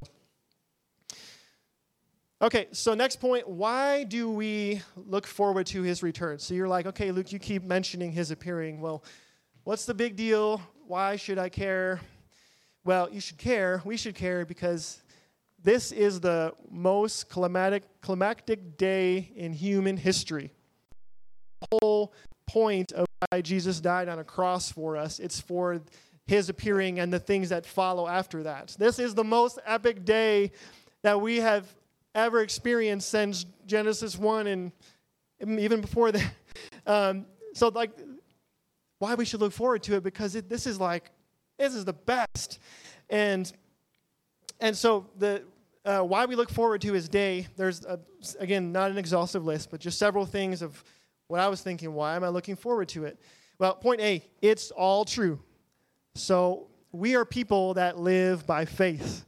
[2.40, 6.38] Okay, so next point, why do we look forward to his return?
[6.38, 8.80] So you're like, okay, Luke, you keep mentioning his appearing.
[8.80, 9.04] Well,
[9.64, 10.62] what's the big deal?
[10.86, 12.00] Why should I care?
[12.86, 13.82] Well, you should care.
[13.86, 15.02] We should care because
[15.64, 20.52] this is the most climatic, climactic day in human history.
[21.62, 22.14] The whole
[22.46, 25.82] point of why Jesus died on a cross for us, it's for
[26.28, 28.76] his appearing and the things that follow after that.
[28.78, 30.52] This is the most epic day
[31.02, 31.66] that we have
[32.18, 34.72] ever experienced since Genesis 1 and
[35.42, 36.24] even before that.
[36.88, 37.92] Um, so, like,
[38.98, 41.12] why we should look forward to it because it, this is like,
[41.60, 42.60] this is the best.
[43.10, 43.52] And
[44.60, 45.44] and so the
[45.86, 48.00] uh, why we look forward to his day, there's, a,
[48.40, 50.84] again, not an exhaustive list, but just several things of
[51.28, 51.94] what I was thinking.
[51.94, 53.20] Why am I looking forward to it?
[53.60, 55.40] Well, point A, it's all true.
[56.16, 59.26] So we are people that live by faith.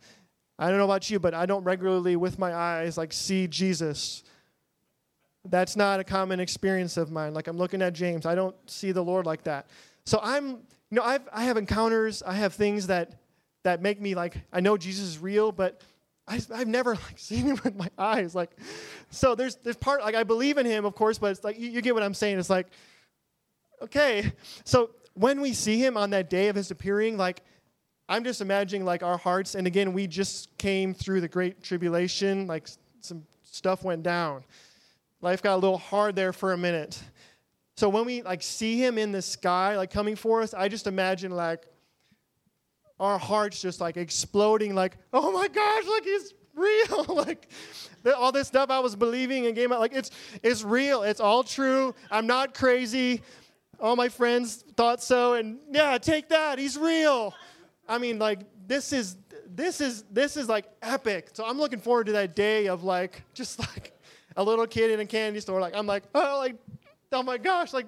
[0.59, 4.23] I don't know about you, but I don't regularly, with my eyes, like see Jesus.
[5.45, 7.33] That's not a common experience of mine.
[7.33, 9.67] Like I'm looking at James, I don't see the Lord like that.
[10.05, 10.57] So I'm, you
[10.91, 13.13] know, I've, I have encounters, I have things that
[13.63, 15.81] that make me like I know Jesus is real, but
[16.27, 18.35] I, have never like seen him with my eyes.
[18.35, 18.51] Like,
[19.09, 21.69] so there's there's part like I believe in him, of course, but it's like you,
[21.69, 22.37] you get what I'm saying.
[22.37, 22.67] It's like,
[23.81, 24.33] okay,
[24.65, 27.43] so when we see him on that day of his appearing, like
[28.09, 32.47] I'm just imagining like our hearts, and again, we just came through the great tribulation,
[32.47, 32.67] like
[33.01, 34.43] some stuff went down.
[35.21, 36.99] Life got a little hard there for a minute.
[37.77, 40.87] So when we like see him in the sky, like coming for us, I just
[40.87, 41.67] imagine like
[42.99, 47.05] our hearts just like exploding, like, oh my gosh, like he's real.
[47.09, 47.47] like
[48.17, 50.09] all this stuff I was believing and game like it's
[50.41, 51.03] it's real.
[51.03, 51.93] It's all true.
[52.09, 53.21] I'm not crazy.
[53.79, 56.57] All my friends thought so, and yeah, take that.
[56.57, 57.35] He's real.
[57.89, 61.29] I mean, like this is this is this is like epic.
[61.33, 63.99] So I'm looking forward to that day of like just like
[64.37, 65.59] a little kid in a candy store.
[65.59, 66.55] Like I'm like, oh, like
[67.11, 67.87] oh my gosh, like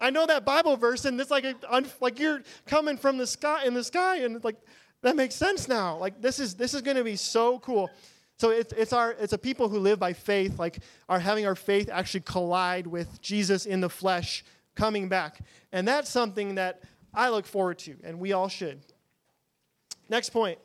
[0.00, 1.54] I know that Bible verse, and it's like a,
[2.00, 4.56] like you're coming from the sky in the sky, and like
[5.02, 5.96] that makes sense now.
[5.98, 7.90] Like this is this is going to be so cool.
[8.38, 11.54] So it's it's our it's a people who live by faith, like are having our
[11.54, 16.80] faith actually collide with Jesus in the flesh coming back, and that's something that
[17.14, 18.80] I look forward to, and we all should.
[20.12, 20.58] Next point,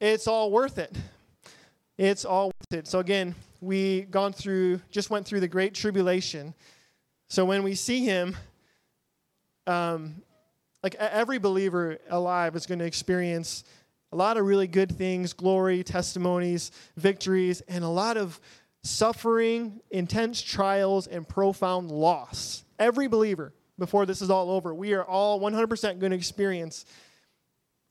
[0.00, 0.96] it's all worth it.
[1.98, 2.86] It's all worth it.
[2.86, 6.54] So again, we gone through just went through the great tribulation.
[7.28, 8.34] So when we see him,
[9.66, 10.22] um,
[10.82, 13.62] like every believer alive is going to experience
[14.10, 18.40] a lot of really good things glory, testimonies, victories, and a lot of
[18.82, 22.64] suffering, intense trials, and profound loss.
[22.78, 26.86] Every believer, before this is all over, we are all 100% going to experience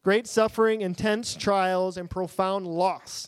[0.05, 3.27] great suffering, intense trials, and profound loss.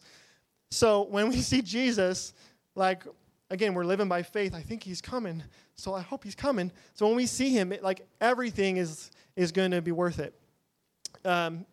[0.70, 2.36] So when we see Jesus,
[2.76, 3.04] like,
[3.50, 4.54] again, we're living by faith.
[4.54, 5.42] I think he's coming.
[5.74, 6.72] So I hope he's coming.
[6.94, 10.36] So when we see him, it, like everything is is going to be worth it.
[11.26, 11.66] Um,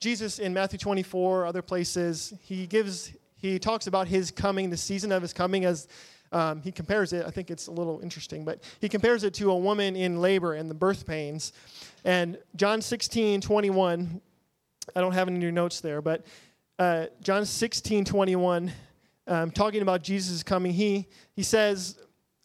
[0.00, 5.12] Jesus in Matthew 24, other places, he gives he talks about his coming, the season
[5.12, 5.86] of his coming, as
[6.32, 7.24] um, he compares it.
[7.26, 10.54] I think it's a little interesting, but he compares it to a woman in labor
[10.54, 11.52] and the birth pains.
[12.04, 14.20] And John 16, 21,
[14.96, 16.24] I don't have any new notes there, but
[16.78, 18.72] uh, John 16, 21,
[19.28, 21.98] um, talking about Jesus' coming, he, he says,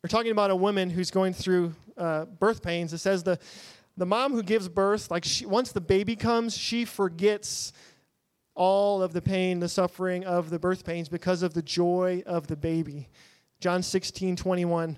[0.03, 2.93] we're talking about a woman who's going through uh, birth pains.
[2.93, 3.39] It says the,
[3.95, 7.73] the mom who gives birth, like she, once the baby comes, she forgets
[8.53, 12.47] all of the pain, the suffering of the birth pains because of the joy of
[12.47, 13.07] the baby.
[13.59, 14.97] John 16, 21.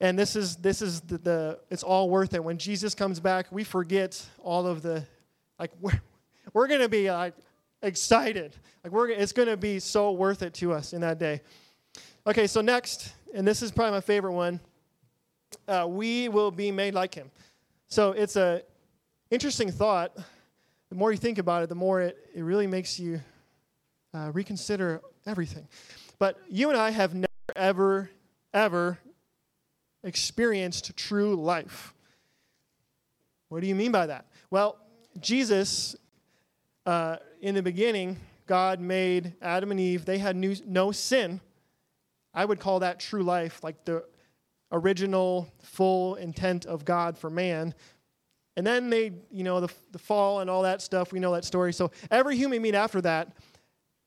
[0.00, 2.42] And this is this is the, the it's all worth it.
[2.42, 5.06] When Jesus comes back, we forget all of the
[5.58, 6.00] like we're,
[6.52, 7.34] we're gonna be like
[7.82, 8.54] excited.
[8.82, 11.40] Like we're it's gonna be so worth it to us in that day.
[12.26, 14.60] Okay, so next and this is probably my favorite one.
[15.68, 17.30] Uh, we will be made like him.
[17.88, 18.62] So it's a
[19.30, 20.16] interesting thought.
[20.88, 23.20] The more you think about it, the more it, it really makes you
[24.12, 25.66] uh, reconsider everything.
[26.18, 28.10] But you and I have never, ever,
[28.52, 28.98] ever
[30.02, 31.94] experienced true life.
[33.48, 34.26] What do you mean by that?
[34.50, 34.78] Well,
[35.20, 35.96] Jesus,
[36.86, 41.40] uh, in the beginning, God made Adam and Eve, they had new, no sin
[42.34, 44.04] I would call that true life, like the
[44.72, 47.74] original, full intent of God for man.
[48.56, 51.44] And then they, you know, the, the fall and all that stuff, we know that
[51.44, 51.72] story.
[51.72, 53.36] So every human being after that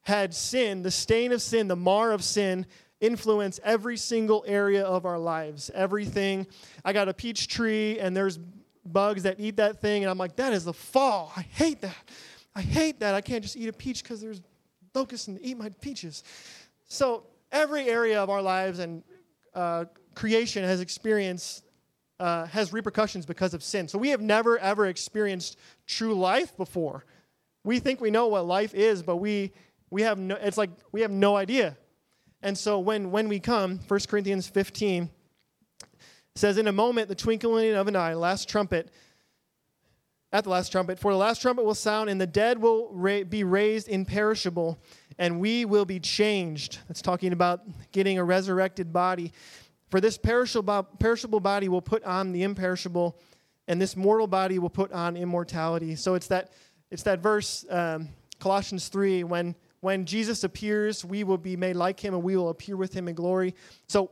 [0.02, 2.66] had sin, the stain of sin, the mar of sin,
[3.00, 5.70] influence every single area of our lives.
[5.74, 6.48] Everything.
[6.84, 8.40] I got a peach tree and there's
[8.86, 11.32] bugs that eat that thing, and I'm like, that is the fall.
[11.36, 11.96] I hate that.
[12.56, 13.14] I hate that.
[13.14, 14.42] I can't just eat a peach because there's
[14.96, 16.24] locusts and eat my peaches.
[16.88, 19.04] So every area of our lives and
[19.54, 19.86] uh,
[20.16, 21.64] creation has experienced
[22.20, 23.88] uh, has repercussions because of sin.
[23.88, 27.06] So we have never ever experienced true life before.
[27.64, 29.52] We think we know what life is, but we
[29.92, 30.36] we have no.
[30.36, 31.78] It's like we have no idea.
[32.48, 35.10] And so when when we come, 1 Corinthians 15
[36.34, 38.90] says, "In a moment, the twinkling of an eye, last trumpet."
[40.32, 43.26] At the last trumpet, for the last trumpet will sound, and the dead will ra-
[43.26, 44.80] be raised imperishable,
[45.18, 46.80] and we will be changed.
[46.88, 49.34] That's talking about getting a resurrected body.
[49.90, 53.20] For this perishable, body will put on the imperishable,
[53.68, 55.98] and this mortal body will put on immortality.
[55.98, 56.54] So it's that,
[56.92, 58.08] it's that verse, um,
[58.40, 62.50] Colossians 3, when, when Jesus appears, we will be made like him and we will
[62.50, 63.56] appear with him in glory.
[63.88, 64.12] So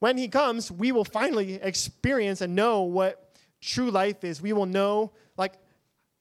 [0.00, 4.42] when he comes, we will finally experience and know what true life is.
[4.42, 5.54] We will know, like,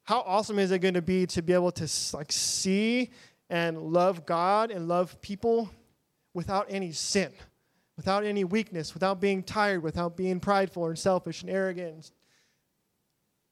[0.04, 3.12] how awesome is it going to be to be able to like see
[3.50, 5.70] and love God and love people
[6.34, 7.32] without any sin?
[7.98, 12.12] without any weakness, without being tired, without being prideful and selfish and arrogant.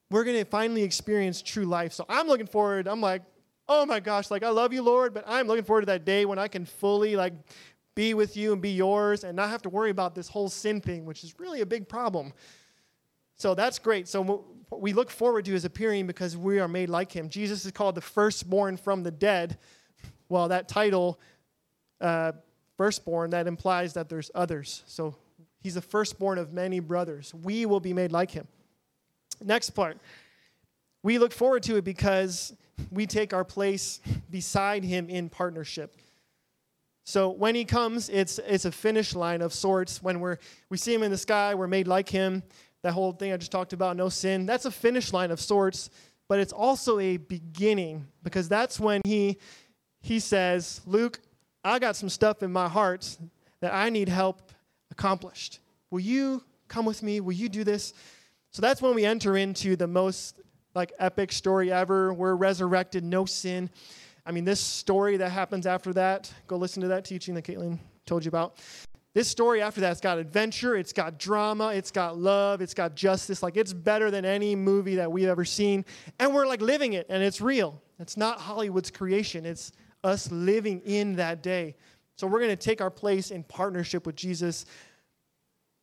[0.10, 1.94] We're going to finally experience true life.
[1.94, 2.88] So I'm looking forward.
[2.88, 3.24] I'm like,
[3.68, 6.26] oh my gosh, like I love you, Lord, but I'm looking forward to that day
[6.26, 7.34] when I can fully like
[7.95, 10.82] be with you and be yours and not have to worry about this whole sin
[10.82, 12.34] thing, which is really a big problem.
[13.36, 14.07] So that's great.
[14.07, 17.30] So we look forward to his appearing because we are made like him.
[17.30, 19.57] Jesus is called the firstborn from the dead.
[20.30, 21.20] Well, that title
[22.01, 22.34] uh,
[22.78, 24.84] firstborn, that implies that there's others.
[24.88, 25.16] So
[25.59, 27.34] he's the firstborn of many brothers.
[27.34, 28.47] We will be made like him.
[29.43, 29.97] Next part.
[31.01, 32.55] We look forward to it because
[32.92, 35.96] we take our place beside him in partnership.
[37.06, 40.02] So when he comes, it's, it's a finish line of sorts.
[40.02, 40.38] When we're,
[40.70, 42.44] we see him in the sky, we're made like him.
[42.82, 45.90] That whole thing I just talked about, no sin, that's a finish line of sorts,
[46.28, 49.38] but it's also a beginning because that's when he,
[50.02, 51.20] he says, Luke,
[51.64, 53.18] I got some stuff in my heart
[53.62, 54.52] that I need help
[54.92, 55.60] accomplished.
[55.92, 57.22] Will you come with me?
[57.22, 57.94] Will you do this?
[58.52, 60.40] So that's when we enter into the most
[60.76, 62.13] like epic story ever.
[62.13, 63.69] We're resurrected, no sin.
[64.26, 67.80] I mean, this story that happens after that, go listen to that teaching that Caitlin
[68.05, 68.57] told you about.
[69.13, 72.95] This story after that, it's got adventure, it's got drama, it's got love, it's got
[72.95, 73.43] justice.
[73.43, 75.86] Like, it's better than any movie that we've ever seen.
[76.19, 77.80] And we're like living it, and it's real.
[77.99, 79.71] It's not Hollywood's creation, it's
[80.03, 81.76] us living in that day.
[82.15, 84.65] So we're going to take our place in partnership with Jesus.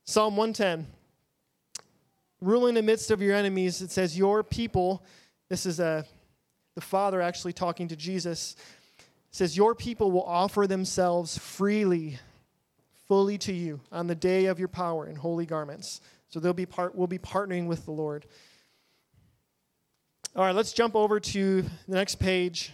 [0.07, 0.87] Psalm 110
[2.41, 3.83] Rule in the midst of your enemies.
[3.83, 5.05] It says, Your people,
[5.49, 6.03] this is a, uh,
[6.75, 8.57] the Father actually talking to Jesus,
[9.31, 12.19] says, Your people will offer themselves freely,
[13.09, 16.01] fully to you on the day of your power in holy garments.
[16.29, 18.25] So they'll be part, we'll be partnering with the Lord.
[20.37, 22.73] All right, let's jump over to the next page.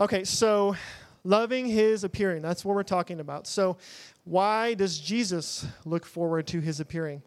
[0.00, 0.76] Okay, so
[1.24, 3.46] loving his appearing, that's what we're talking about.
[3.46, 3.76] So,
[4.24, 7.22] why does Jesus look forward to his appearing?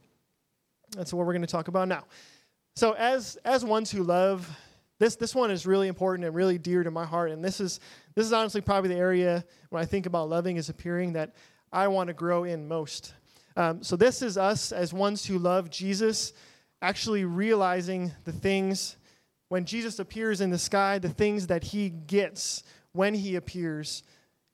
[0.96, 2.06] That's what we're going to talk about now.
[2.76, 4.50] So, as as ones who love
[5.00, 7.80] this this one is really important and really dear to my heart and this is
[8.16, 11.34] this is honestly probably the area when I think about loving his appearing that
[11.72, 13.14] I want to grow in most.
[13.58, 16.34] Um, so this is us as ones who love Jesus,
[16.82, 18.98] actually realizing the things
[19.50, 22.64] when Jesus appears in the sky, the things that he gets
[22.94, 24.04] when he appears.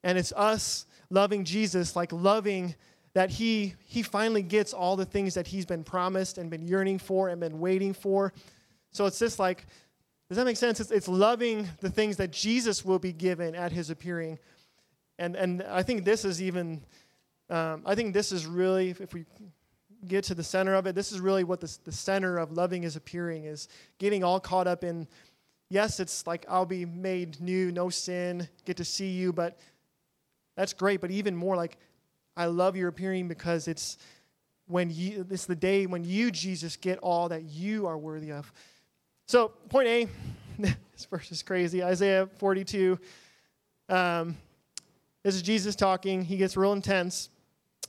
[0.03, 2.75] And it's us loving Jesus, like loving
[3.13, 6.99] that he, he finally gets all the things that he's been promised and been yearning
[6.99, 8.31] for and been waiting for.
[8.91, 9.65] So it's just like,
[10.29, 10.79] does that make sense?
[10.79, 14.37] It's, it's loving the things that Jesus will be given at his appearing.
[15.17, 16.83] And, and I think this is even,
[17.49, 19.25] um, I think this is really, if we
[20.05, 22.83] get to the center of it, this is really what the, the center of loving
[22.83, 23.67] is appearing is
[23.97, 25.07] getting all caught up in,
[25.69, 29.57] yes, it's like I'll be made new, no sin, get to see you, but
[30.55, 31.01] that's great.
[31.01, 31.77] But even more like,
[32.35, 33.97] I love your appearing because it's
[34.67, 38.51] when you, it's the day when you, Jesus, get all that you are worthy of.
[39.27, 40.07] So, point A,
[40.59, 41.83] this verse is crazy.
[41.83, 42.99] Isaiah 42.
[43.89, 44.37] Um,
[45.23, 46.23] this is Jesus talking.
[46.23, 47.29] He gets real intense.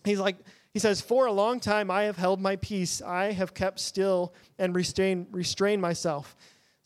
[0.05, 0.37] He's like,
[0.72, 3.03] he says, For a long time I have held my peace.
[3.03, 6.37] I have kept still and restrained, restrained myself,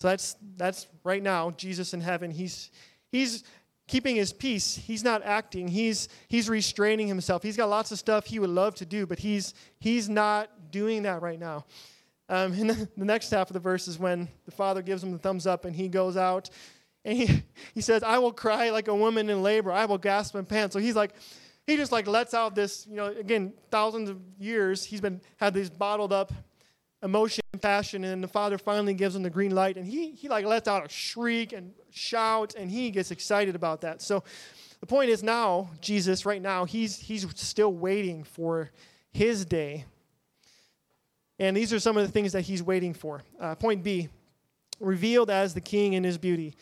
[0.02, 2.32] So that's that's right now Jesus in heaven.
[2.32, 2.72] He's
[3.12, 3.44] he's
[3.86, 4.74] keeping his peace.
[4.74, 5.68] He's not acting.
[5.68, 7.44] He's he's restraining himself.
[7.44, 11.04] He's got lots of stuff he would love to do, but he's he's not doing
[11.04, 11.66] that right now.
[12.28, 15.18] Um, and the, next half of the verse is when the father gives him the
[15.18, 16.50] thumbs up and he goes out
[17.04, 17.44] and he,
[17.76, 19.70] he says, I will cry like a woman in labor.
[19.70, 20.72] I will gasp and pant.
[20.72, 21.14] So he's like,
[21.64, 25.54] he just like lets out this, you know, again, thousands of years, he's been had
[25.54, 26.32] these bottled up
[27.02, 30.28] emotion and passion, and the father finally gives him the green light, and he he
[30.28, 34.00] like lets out a shriek and shout, and he gets excited about that.
[34.02, 34.22] So
[34.80, 38.70] the point is now, Jesus, right now, he's he's still waiting for
[39.12, 39.84] his day.
[41.38, 43.22] And these are some of the things that he's waiting for.
[43.40, 44.08] Uh, point B,
[44.78, 46.54] revealed as the king in his beauty.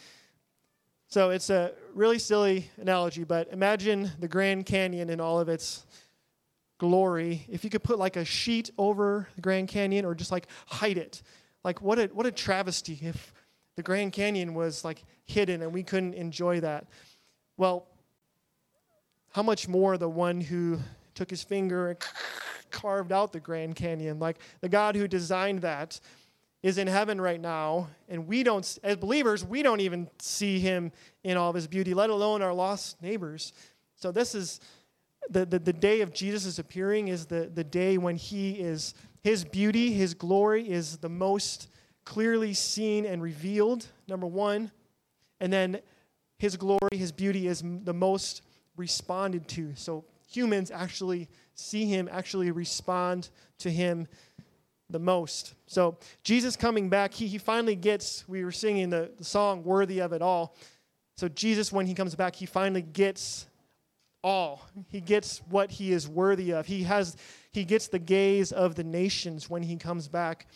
[1.08, 5.84] So it's a really silly analogy, but imagine the Grand Canyon in all of its
[6.80, 7.44] glory.
[7.50, 10.96] If you could put like a sheet over the Grand Canyon or just like hide
[10.96, 11.22] it.
[11.62, 13.34] Like what a what a travesty if
[13.76, 16.86] the Grand Canyon was like hidden and we couldn't enjoy that.
[17.58, 17.86] Well,
[19.32, 20.78] how much more the one who
[21.14, 21.98] took his finger and
[22.70, 26.00] carved out the Grand Canyon, like the God who designed that
[26.62, 30.92] is in heaven right now, and we don't, as believers, we don't even see him
[31.24, 33.52] in all of his beauty, let alone our lost neighbors.
[33.96, 34.60] So, this is
[35.28, 39.44] the, the, the day of Jesus' appearing, is the, the day when he is, his
[39.44, 41.68] beauty, his glory is the most
[42.04, 44.70] clearly seen and revealed, number one.
[45.40, 45.80] And then
[46.38, 48.42] his glory, his beauty is the most
[48.76, 49.72] responded to.
[49.74, 54.06] So, humans actually see him, actually respond to him
[54.88, 55.54] the most.
[55.66, 60.00] So Jesus coming back, he, he finally gets, we were singing the, the song Worthy
[60.00, 60.56] of It All.
[61.16, 63.46] So Jesus, when he comes back, he finally gets
[64.22, 64.68] all.
[64.88, 66.66] He gets what he is worthy of.
[66.66, 67.16] He has
[67.52, 70.46] he gets the gaze of the nations when he comes back.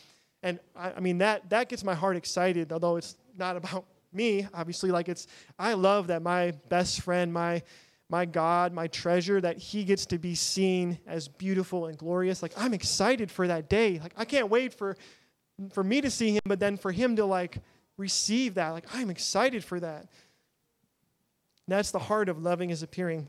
[0.43, 4.47] And I, I mean that that gets my heart excited, although it's not about me,
[4.55, 4.91] obviously.
[4.91, 5.27] Like it's
[5.59, 7.63] I love that my best friend, my
[8.11, 12.43] my God, my treasure, that he gets to be seen as beautiful and glorious.
[12.43, 13.99] Like, I'm excited for that day.
[13.99, 14.97] Like, I can't wait for,
[15.73, 17.59] for me to see him, but then for him to, like,
[17.97, 18.71] receive that.
[18.71, 20.03] Like, I'm excited for that.
[20.03, 20.09] And
[21.69, 23.27] that's the heart of loving his appearing.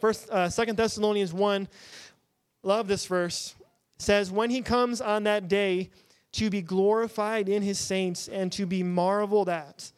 [0.00, 1.68] First, uh, Second Thessalonians 1,
[2.62, 3.54] love this verse,
[3.98, 5.90] says, When he comes on that day
[6.32, 9.90] to be glorified in his saints and to be marveled at.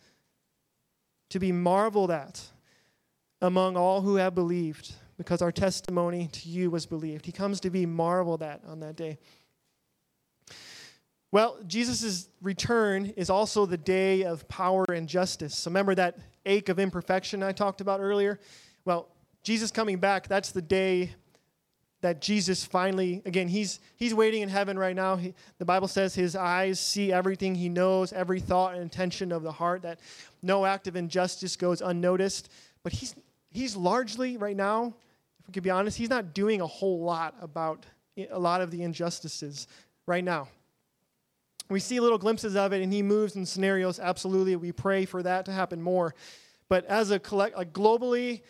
[1.31, 2.41] To be marveled at
[3.43, 7.27] among all who have believed, because our testimony to you was believed.
[7.27, 9.19] He comes to be marveled at on that day.
[11.33, 15.57] Well, Jesus' return is also the day of power and justice.
[15.57, 18.41] So remember that ache of imperfection I talked about earlier?
[18.85, 19.09] Well,
[19.43, 21.15] Jesus coming back, that's the day
[22.03, 25.17] that Jesus finally, again, he's, he's waiting in heaven right now.
[25.17, 29.43] He, the Bible says his eyes see everything, he knows every thought and intention of
[29.43, 30.01] the heart, that
[30.43, 32.51] no act of injustice goes unnoticed.
[32.83, 33.15] But he's,
[33.51, 34.95] he's largely right now,
[35.41, 37.85] if we could be honest, he's not doing a whole lot about
[38.31, 39.67] a lot of the injustices
[40.07, 40.49] right now.
[41.69, 44.01] We see little glimpses of it, and he moves in scenarios.
[44.01, 46.15] Absolutely, we pray for that to happen more.
[46.69, 48.43] But as a collect, like globally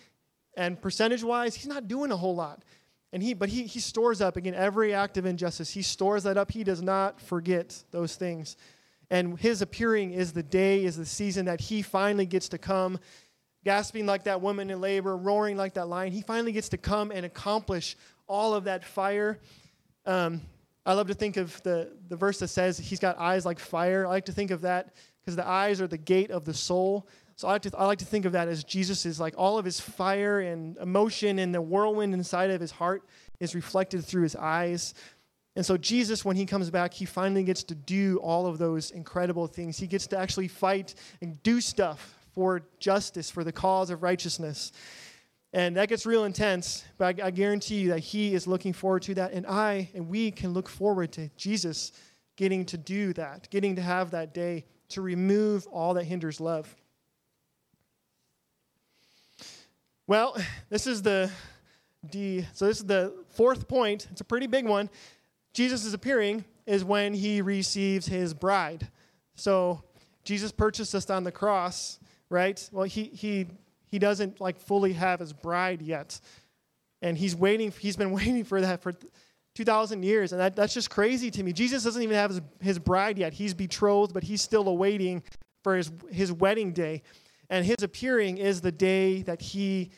[0.57, 2.65] and percentage-wise, he's not doing a whole lot.
[3.13, 5.71] And he, but he, he stores up again every act of injustice.
[5.71, 6.51] He stores that up.
[6.51, 8.57] He does not forget those things.
[9.11, 12.99] And his appearing is the day, is the season that he finally gets to come
[13.65, 16.13] gasping like that woman in labor, roaring like that lion.
[16.13, 17.97] He finally gets to come and accomplish
[18.27, 19.39] all of that fire.
[20.07, 20.41] Um,
[20.87, 24.07] I love to think of the, the verse that says he's got eyes like fire.
[24.07, 27.07] I like to think of that because the eyes are the gate of the soul.
[27.41, 29.57] So I like, to, I like to think of that as Jesus is like all
[29.57, 33.03] of his fire and emotion and the whirlwind inside of his heart
[33.41, 34.93] is reflected through his eyes.
[35.57, 38.91] And so Jesus, when he comes back, he finally gets to do all of those
[38.91, 39.79] incredible things.
[39.79, 44.73] He gets to actually fight and do stuff for justice, for the cause of righteousness.
[45.55, 49.01] And that gets real intense, but I, I, guarantee you that he is looking forward
[49.05, 49.33] to that.
[49.33, 51.93] And I and we can look forward to Jesus
[52.37, 56.77] getting to do that, getting to have that day to remove all that hinders love.
[60.11, 60.37] Well,
[60.69, 61.31] this is the
[62.11, 62.45] D.
[62.53, 64.09] So this is the fourth point.
[64.11, 64.91] It's a pretty big one.
[65.53, 68.89] Jesus is appearing is when he receives his bride.
[69.37, 69.85] So
[70.25, 72.69] Jesus purchased us on the cross right?
[72.73, 73.47] Well, he, he,
[73.89, 76.19] he doesn't like fully have his bride yet.
[77.03, 78.93] And he's waiting, he's been waiting for that for
[79.55, 80.33] 2,000 years.
[80.33, 81.53] And that, that's just crazy to me.
[81.53, 83.33] Jesus doesn't even have his, his bride yet.
[83.33, 85.23] He's betrothed, but he's still awaiting
[85.63, 87.03] for his, his wedding day.
[87.51, 89.91] And his appearing is the day that he,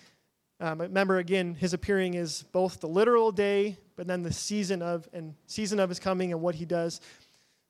[0.58, 5.06] um, remember again, his appearing is both the literal day, but then the season of,
[5.12, 7.02] and season of his coming and what he does.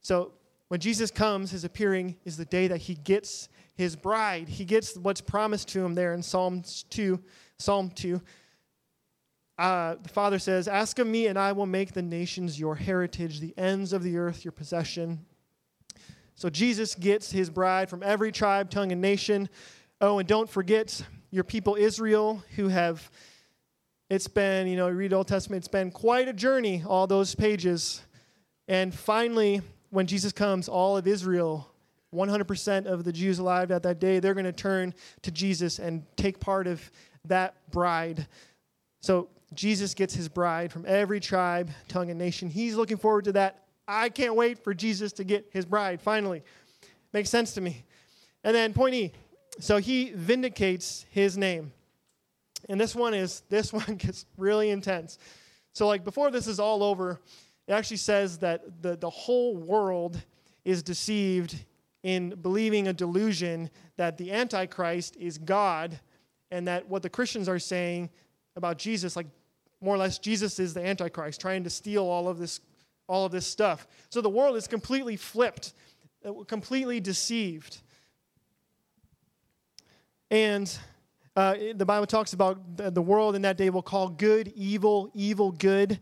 [0.01, 0.33] So
[0.69, 4.49] when Jesus comes, his appearing is the day that he gets his bride.
[4.49, 7.21] He gets what's promised to him there in Psalm 2.
[7.59, 8.23] Psalm 2.
[9.59, 13.41] Uh, the Father says, Ask of me, and I will make the nations your heritage,
[13.41, 15.27] the ends of the earth your possession.
[16.35, 19.49] So Jesus gets his bride from every tribe, tongue, and nation.
[20.01, 23.11] Oh, and don't forget your people Israel, who have,
[24.11, 28.03] it's been, you know, read Old Testament, it's been quite a journey, all those pages.
[28.69, 31.69] And finally, when Jesus comes, all of Israel
[32.15, 36.05] 100% of the Jews alive at that day, they're going to turn to Jesus and
[36.17, 36.91] take part of
[37.25, 38.27] that bride.
[39.01, 42.51] So Jesus gets his bride from every tribe, tongue, and nation.
[42.51, 43.62] He's looking forward to that.
[43.87, 46.43] I can't wait for Jesus to get his bride, finally.
[47.13, 47.85] Makes sense to me.
[48.45, 49.13] And then point E.
[49.61, 51.73] So he vindicates his name.
[52.69, 55.19] And this one is, this one gets really intense.
[55.75, 57.21] So, like, before this is all over,
[57.67, 60.21] it actually says that the, the whole world
[60.65, 61.65] is deceived
[62.03, 65.99] in believing a delusion that the Antichrist is God
[66.51, 68.11] and that what the Christians are saying
[68.57, 69.27] about Jesus, like
[69.81, 72.61] more or less Jesus is the Antichrist, trying to steal all of this,
[73.09, 73.87] all of this stuff.
[74.11, 75.73] So the world is completely flipped,
[76.25, 77.79] uh, completely deceived.
[80.31, 80.77] And
[81.37, 85.53] uh, the Bible talks about the world in that day will call good evil, evil
[85.53, 85.99] good.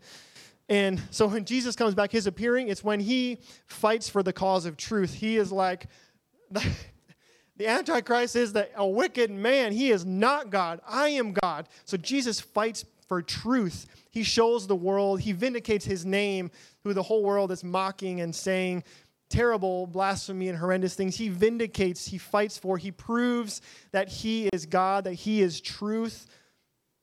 [0.69, 4.65] And so when Jesus comes back, his appearing, it's when he fights for the cause
[4.65, 5.13] of truth.
[5.13, 5.87] He is like,
[6.51, 9.73] the Antichrist is the, a wicked man.
[9.73, 10.79] He is not God.
[10.87, 11.67] I am God.
[11.85, 13.87] So Jesus fights for truth.
[14.09, 16.49] He shows the world, he vindicates his name,
[16.85, 18.85] who the whole world is mocking and saying
[19.27, 21.17] terrible blasphemy and horrendous things.
[21.17, 26.25] He vindicates, he fights for, he proves that he is God, that he is truth.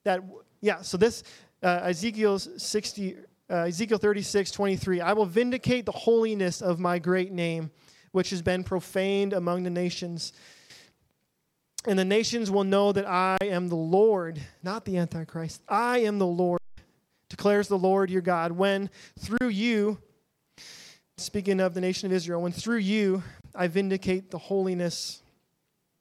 [0.03, 0.21] That,
[0.61, 1.21] yeah, so this,
[1.61, 3.15] uh, Ezekiel 60,
[3.47, 7.69] uh, Ezekiel 36, 23, I will vindicate the holiness of my great name,
[8.13, 10.33] which has been profaned among the nations.
[11.89, 15.63] And the nations will know that I am the Lord, not the Antichrist.
[15.67, 16.61] I am the Lord,
[17.29, 19.97] declares the Lord your God, when through you,
[21.17, 23.23] speaking of the nation of Israel, when through you
[23.55, 25.23] I vindicate the holiness,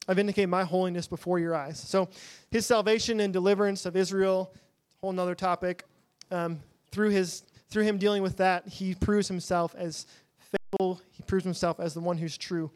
[0.06, 1.80] I vindicate my holiness before your eyes.
[1.80, 2.10] So
[2.50, 4.52] his salvation and deliverance of Israel,
[5.00, 5.86] whole nother topic.
[6.30, 6.60] Um,
[6.90, 10.04] through his through him dealing with that, he proves himself as
[10.38, 11.00] faithful.
[11.12, 12.70] He proves himself as the one who's true.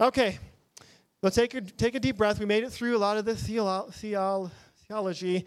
[0.00, 0.38] Okay,
[1.24, 2.38] let's take a, take a deep breath.
[2.38, 4.50] We made it through a lot of the theolo- theolo-
[4.86, 5.46] theology.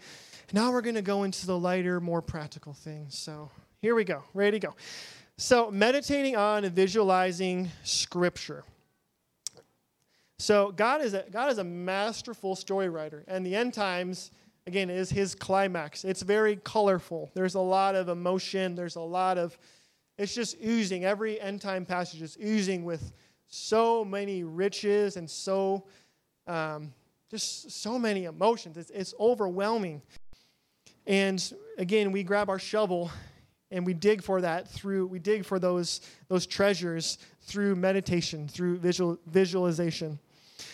[0.52, 3.16] Now we're going to go into the lighter, more practical things.
[3.16, 3.50] So
[3.80, 4.24] here we go.
[4.34, 4.74] Ready to go.
[5.40, 8.64] So, meditating on and visualizing Scripture.
[10.40, 14.32] So, God is a, God is a masterful story writer, and the end times
[14.68, 16.04] again, is his climax.
[16.04, 17.30] It's very colorful.
[17.34, 18.74] There's a lot of emotion.
[18.74, 19.58] There's a lot of,
[20.18, 21.04] it's just oozing.
[21.04, 23.12] Every end time passage is oozing with
[23.48, 25.84] so many riches and so,
[26.46, 26.92] um,
[27.30, 28.76] just so many emotions.
[28.76, 30.02] It's, it's overwhelming.
[31.06, 31.42] And
[31.78, 33.10] again, we grab our shovel
[33.70, 38.78] and we dig for that through, we dig for those, those treasures through meditation, through
[38.78, 40.18] visual, visualization.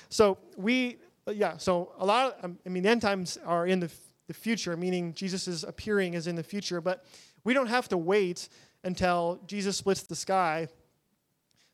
[0.09, 0.99] So we
[1.33, 3.91] yeah, so a lot of, um, I mean, the end times are in the,
[4.27, 7.05] the future, meaning Jesus' is appearing is in the future, but
[7.45, 8.49] we don't have to wait
[8.83, 10.68] until Jesus splits the sky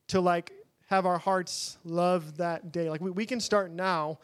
[0.09, 0.53] to like
[0.91, 2.91] have our hearts love that day.
[2.91, 4.19] Like we, we can start now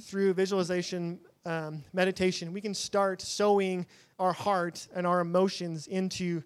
[0.00, 2.52] through visualization, um, meditation.
[2.52, 3.84] We can start sowing
[4.18, 6.42] our heart and our emotions into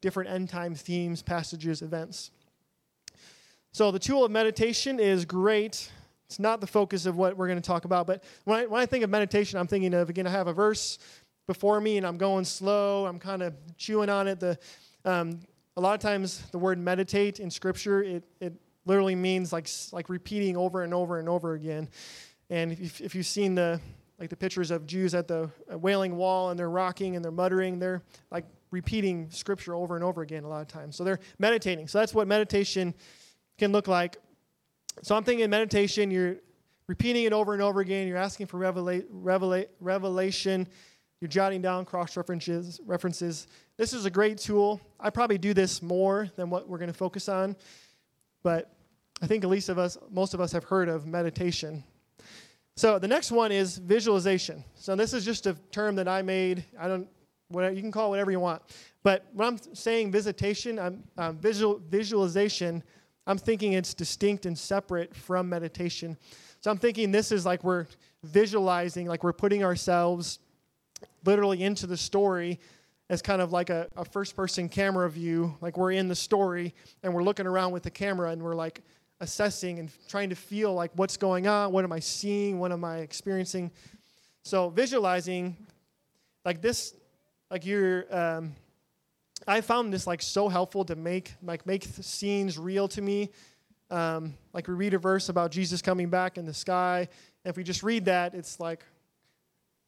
[0.00, 2.30] different end time themes, passages, events.
[3.72, 5.90] So the tool of meditation is great
[6.30, 8.06] it's not the focus of what we're going to talk about.
[8.06, 10.52] But when I, when I think of meditation, I'm thinking of, again, I have a
[10.52, 11.00] verse
[11.48, 13.04] before me and I'm going slow.
[13.06, 14.38] I'm kind of chewing on it.
[14.38, 14.56] The,
[15.04, 15.40] um,
[15.76, 18.52] a lot of times the word meditate in Scripture, it, it
[18.86, 21.88] literally means like, like repeating over and over and over again.
[22.48, 23.80] And if, if you've seen the,
[24.18, 27.32] like the pictures of Jews at the uh, Wailing Wall and they're rocking and they're
[27.32, 30.96] muttering, they're like repeating Scripture over and over again a lot of times.
[30.96, 31.88] So they're meditating.
[31.88, 32.94] So that's what meditation
[33.58, 34.16] can look like.
[35.02, 36.36] So I'm thinking meditation, you're
[36.86, 40.66] repeating it over and over again, you're asking for revela- revela- revelation,
[41.20, 43.46] you're jotting down cross references, references.
[43.76, 44.80] This is a great tool.
[44.98, 47.56] I probably do this more than what we're going to focus on,
[48.42, 48.72] but
[49.22, 51.84] I think at least of us, most of us have heard of meditation.
[52.76, 54.64] So the next one is visualization.
[54.74, 56.64] So this is just a term that I made.
[56.78, 57.08] I don't,
[57.48, 58.62] whatever, you can call it whatever you want.
[59.02, 62.82] But when I'm saying visitation, I'm um, visual visualization.
[63.26, 66.16] I'm thinking it's distinct and separate from meditation.
[66.62, 67.86] So I'm thinking this is like we're
[68.22, 70.38] visualizing, like we're putting ourselves
[71.24, 72.60] literally into the story
[73.10, 76.72] as kind of like a, a first person camera view, like we're in the story
[77.02, 78.82] and we're looking around with the camera and we're like
[79.20, 82.84] assessing and trying to feel like what's going on, what am I seeing, what am
[82.84, 83.72] I experiencing.
[84.44, 85.56] So visualizing,
[86.44, 86.94] like this,
[87.50, 88.06] like you're.
[88.16, 88.54] Um,
[89.48, 93.30] I found this like so helpful to make like make scenes real to me.
[93.90, 97.08] Um, like we read a verse about Jesus coming back in the sky,
[97.44, 98.84] and if we just read that, it's like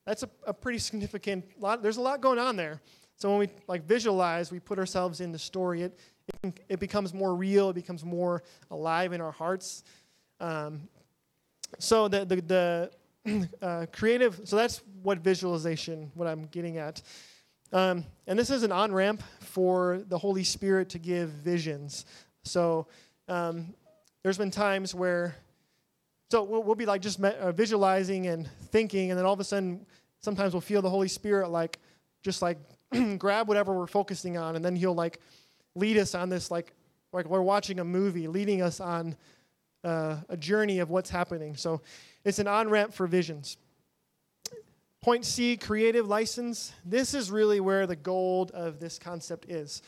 [0.04, 1.82] that's a, a pretty significant lot.
[1.82, 2.80] There's a lot going on there.
[3.22, 5.82] So when we like visualize, we put ourselves in the story.
[5.82, 5.96] It
[6.42, 7.70] it, it becomes more real.
[7.70, 9.84] It becomes more alive in our hearts.
[10.40, 10.88] Um,
[11.78, 12.90] so the the,
[13.24, 14.40] the uh, creative.
[14.42, 16.10] So that's what visualization.
[16.14, 17.00] What I'm getting at.
[17.72, 22.06] Um, and this is an on ramp for the Holy Spirit to give visions.
[22.42, 22.88] So
[23.28, 23.72] um,
[24.24, 25.36] there's been times where,
[26.32, 29.38] so we'll, we'll be like just me- uh, visualizing and thinking, and then all of
[29.38, 29.86] a sudden,
[30.18, 31.78] sometimes we'll feel the Holy Spirit like
[32.24, 32.58] just like
[33.18, 35.20] grab whatever we're focusing on, and then He'll like
[35.74, 36.72] lead us on this like
[37.12, 39.16] like we're watching a movie, leading us on
[39.84, 41.56] uh, a journey of what's happening.
[41.56, 41.80] So
[42.24, 43.56] it's an on ramp for visions.
[45.02, 46.72] Point C, creative license.
[46.84, 49.82] This is really where the gold of this concept is.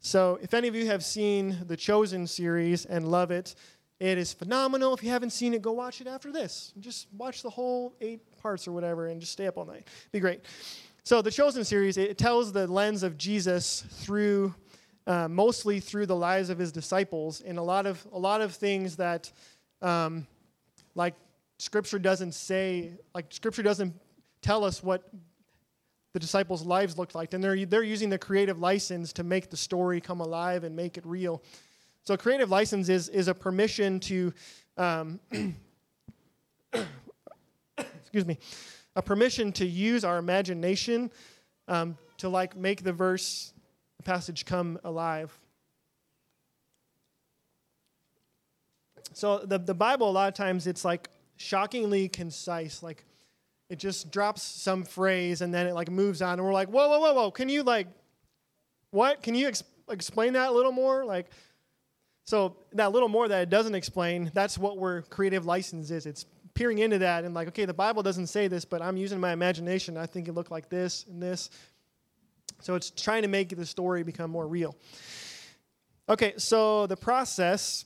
[0.00, 3.54] So, if any of you have seen the Chosen series and love it,
[4.00, 4.92] it is phenomenal.
[4.92, 6.72] If you haven't seen it, go watch it after this.
[6.80, 9.86] Just watch the whole eight parts or whatever and just stay up all night.
[9.86, 10.40] It'd Be great.
[11.06, 14.52] So, the Chosen series, it tells the lens of Jesus through
[15.06, 18.56] uh, mostly through the lives of his disciples and a lot of a lot of
[18.56, 19.30] things that
[19.82, 20.26] um,
[20.96, 21.14] like
[21.60, 23.94] scripture doesn't say like scripture doesn't
[24.42, 25.08] tell us what
[26.12, 27.34] the disciples' lives looked like.
[27.34, 30.98] And they're, they're using the creative license to make the story come alive and make
[30.98, 31.40] it real.
[32.02, 34.34] So, creative license is, is a permission to,
[34.76, 35.20] um,
[37.78, 38.38] excuse me,
[38.96, 41.10] a permission to use our imagination
[41.68, 43.52] um, to like make the verse,
[43.98, 45.38] the passage come alive.
[49.12, 52.82] So, the, the Bible, a lot of times, it's like shockingly concise.
[52.82, 53.04] Like,
[53.68, 56.88] it just drops some phrase and then it like moves on and we're like whoa
[56.88, 57.88] whoa whoa whoa can you like
[58.90, 61.26] what can you ex- explain that a little more like
[62.24, 66.26] so that little more that it doesn't explain that's what where creative license is it's
[66.56, 69.32] peering into that and like okay the bible doesn't say this but i'm using my
[69.32, 69.96] imagination.
[69.96, 71.50] I think it looked like this and this.
[72.60, 74.74] So it's trying to make the story become more real.
[76.08, 77.84] Okay so the process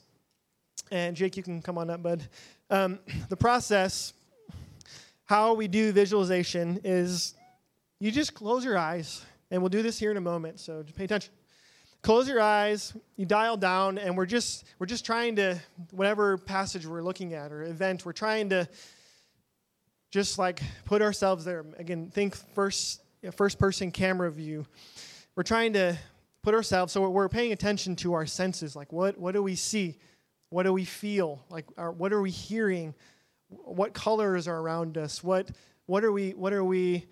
[0.91, 2.27] and jake you can come on up bud.
[2.71, 2.99] Um,
[3.29, 4.15] the process
[5.31, 7.35] how we do visualization is
[8.01, 10.97] you just close your eyes, and we'll do this here in a moment, so just
[10.97, 11.33] pay attention.
[12.03, 16.87] Close your eyes, you dial down, and we're just we're just trying to whatever passage
[16.87, 18.67] we're looking at or event, we're trying to
[20.11, 21.65] just like put ourselves there.
[21.77, 23.03] Again, think first
[23.37, 24.67] first person camera view.
[25.37, 25.99] We're trying to
[26.43, 28.75] put ourselves so we're paying attention to our senses.
[28.75, 29.99] Like what what do we see?
[30.49, 31.45] What do we feel?
[31.51, 32.95] Like our, what are we hearing?
[33.49, 35.23] What colors are around us?
[35.23, 35.51] What
[35.85, 37.07] what are we what are we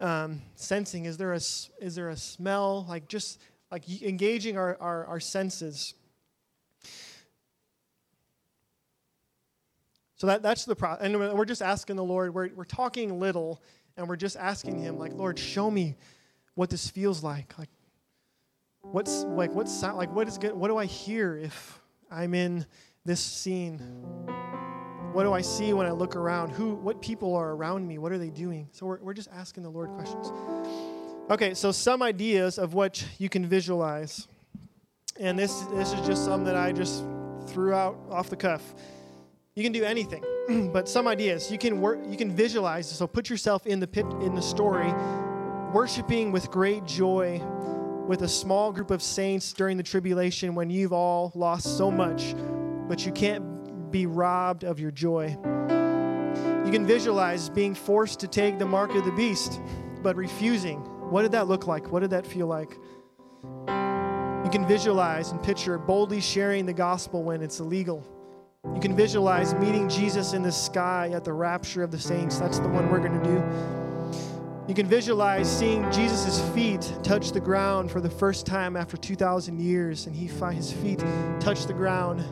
[0.00, 1.06] um, sensing?
[1.06, 2.84] Is there a is there a smell?
[2.86, 3.40] Like just
[3.74, 5.94] like engaging our, our, our senses
[10.14, 13.60] so that, that's the pro and we're just asking the lord we're, we're talking little
[13.96, 15.96] and we're just asking him like lord show me
[16.54, 17.68] what this feels like like
[18.82, 21.80] what's like what's like what is good what do i hear if
[22.12, 22.64] i'm in
[23.04, 23.80] this scene
[25.14, 26.50] what do I see when I look around?
[26.50, 27.98] Who, what people are around me?
[27.98, 28.68] What are they doing?
[28.72, 30.32] So we're, we're just asking the Lord questions.
[31.30, 34.28] Okay, so some ideas of what you can visualize.
[35.18, 37.02] And this, this is just some that I just
[37.46, 38.74] threw out off the cuff.
[39.54, 40.22] You can do anything,
[40.72, 41.50] but some ideas.
[41.50, 42.90] You can work, you can visualize.
[42.90, 44.92] So put yourself in the pit, in the story,
[45.72, 47.40] worshiping with great joy
[48.06, 52.34] with a small group of saints during the tribulation when you've all lost so much,
[52.86, 55.28] but you can't be robbed of your joy.
[56.66, 59.58] You can visualize being forced to take the mark of the beast,
[60.02, 60.86] but refusing.
[61.14, 61.92] What did that look like?
[61.92, 62.76] What did that feel like?
[63.68, 68.02] You can visualize and picture boldly sharing the gospel when it's illegal.
[68.74, 72.40] You can visualize meeting Jesus in the sky at the rapture of the saints.
[72.40, 74.66] That's the one we're going to do.
[74.66, 79.60] You can visualize seeing Jesus' feet touch the ground for the first time after 2,000
[79.60, 80.98] years, and he find his feet
[81.38, 82.24] touch the ground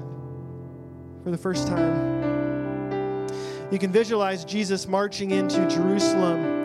[1.22, 3.30] for the first time.
[3.70, 6.61] You can visualize Jesus marching into Jerusalem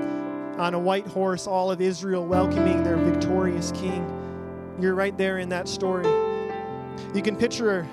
[0.57, 4.05] on a white horse, all of Israel welcoming their victorious king.
[4.79, 6.07] You're right there in that story.
[7.13, 7.87] You can picture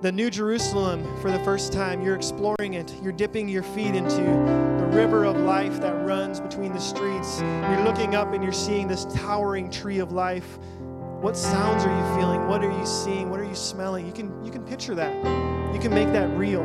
[0.00, 2.02] the New Jerusalem for the first time.
[2.02, 2.94] You're exploring it.
[3.02, 4.22] You're dipping your feet into
[4.84, 8.86] the river of life that runs between the streets, you're looking up and you're seeing
[8.86, 10.58] this towering tree of life.
[11.20, 12.46] What sounds are you feeling?
[12.46, 13.30] What are you seeing?
[13.30, 14.06] What are you smelling?
[14.06, 15.14] You can you can picture that.
[15.74, 16.62] You can make that real.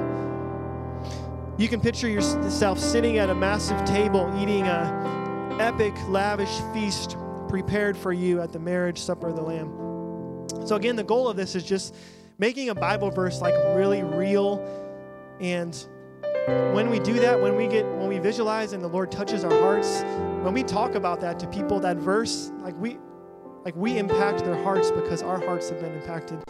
[1.59, 7.17] You can picture yourself sitting at a massive table eating a epic lavish feast
[7.49, 9.67] prepared for you at the marriage supper of the lamb.
[10.65, 11.95] So again, the goal of this is just
[12.37, 14.65] making a Bible verse like really real
[15.41, 15.75] and
[16.71, 19.59] when we do that, when we get when we visualize and the Lord touches our
[19.59, 20.03] hearts,
[20.43, 22.97] when we talk about that to people, that verse, like we
[23.65, 26.41] like we impact their hearts because our hearts have been impacted.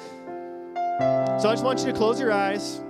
[1.42, 2.82] So I just want you to close your eyes.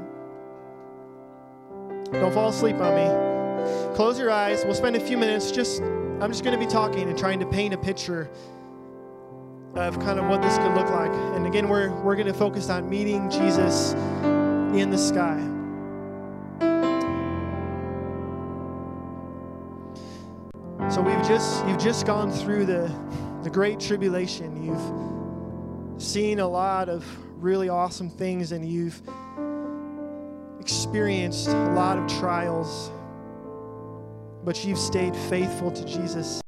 [2.11, 3.95] Don't fall asleep on me.
[3.95, 4.63] Close your eyes.
[4.65, 7.45] We'll spend a few minutes just I'm just going to be talking and trying to
[7.45, 8.29] paint a picture
[9.75, 11.11] of kind of what this could look like.
[11.11, 13.93] And again, we're we're going to focus on meeting Jesus
[14.73, 15.39] in the sky.
[20.89, 22.91] So we've just you've just gone through the
[23.43, 24.63] the great tribulation.
[24.63, 27.05] You've seen a lot of
[27.41, 29.01] really awesome things and you've
[30.89, 32.89] experienced a lot of trials.
[34.43, 36.41] But you've stayed faithful to Jesus.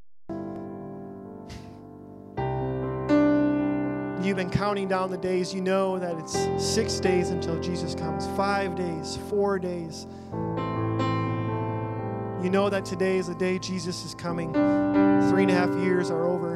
[4.25, 5.53] You've been counting down the days.
[5.53, 10.07] You know that it's six days until Jesus comes, five days, four days.
[12.43, 14.53] You know that today is the day Jesus is coming.
[14.53, 16.55] Three and a half years are over.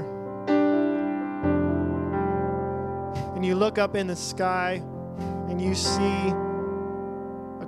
[3.36, 4.82] And you look up in the sky
[5.48, 6.34] and you see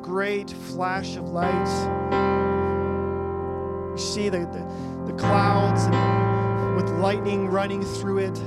[0.07, 1.67] great flash of light.
[3.91, 8.37] You see the, the, the clouds and with lightning running through it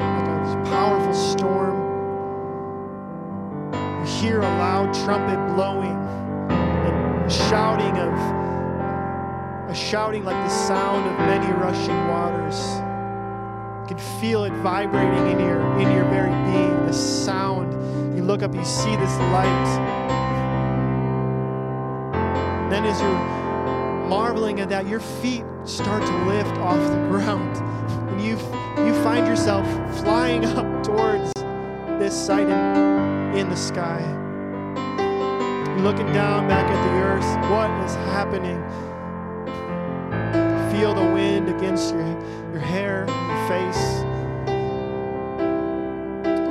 [0.00, 1.76] like a powerful storm.
[4.00, 5.96] You hear a loud trumpet blowing
[6.50, 12.58] and shouting of a shouting like the sound of many rushing waters.
[13.82, 16.86] You can feel it vibrating in your in your very being.
[16.86, 17.72] The sound.
[18.16, 19.93] You look up, you see this light.
[22.74, 27.56] And then as you're marveling at that, your feet start to lift off the ground.
[28.10, 28.32] And you
[28.84, 29.64] you find yourself
[30.00, 31.32] flying up towards
[32.00, 34.02] this sight in, in the sky.
[35.84, 37.50] looking down back at the earth.
[37.52, 38.60] What is happening?
[40.76, 42.04] feel the wind against your,
[42.50, 44.02] your hair, your face.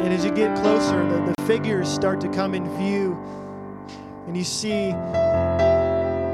[0.01, 3.17] And as you get closer, the, the figures start to come in view.
[4.25, 4.93] And you see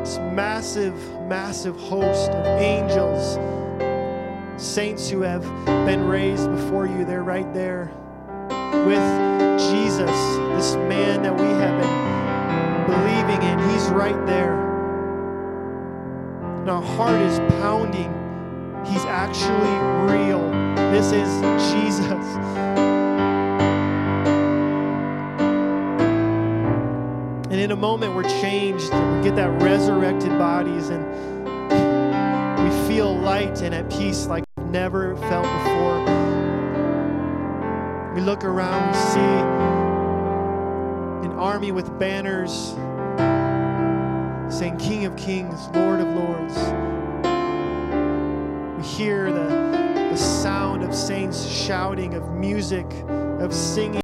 [0.10, 0.96] this massive,
[1.28, 3.38] massive host of angels,
[4.58, 5.44] saints who have
[5.86, 7.06] been raised before you.
[7.06, 7.92] They're right there
[8.88, 13.70] with Jesus, this man that we have been believing in.
[13.70, 14.58] He's right there
[16.62, 18.12] and our heart is pounding,
[18.88, 20.42] He's actually real.
[20.92, 22.89] This is Jesus.
[27.70, 28.92] In a moment, we're changed.
[28.92, 31.06] We get that resurrected bodies, and
[32.64, 36.04] we feel light and at peace like we've never felt before.
[38.16, 39.20] We look around, we see
[41.28, 42.74] an army with banners
[44.52, 46.56] saying, King of Kings, Lord of Lords.
[48.78, 52.88] We hear the, the sound of saints shouting, of music,
[53.40, 54.02] of singing,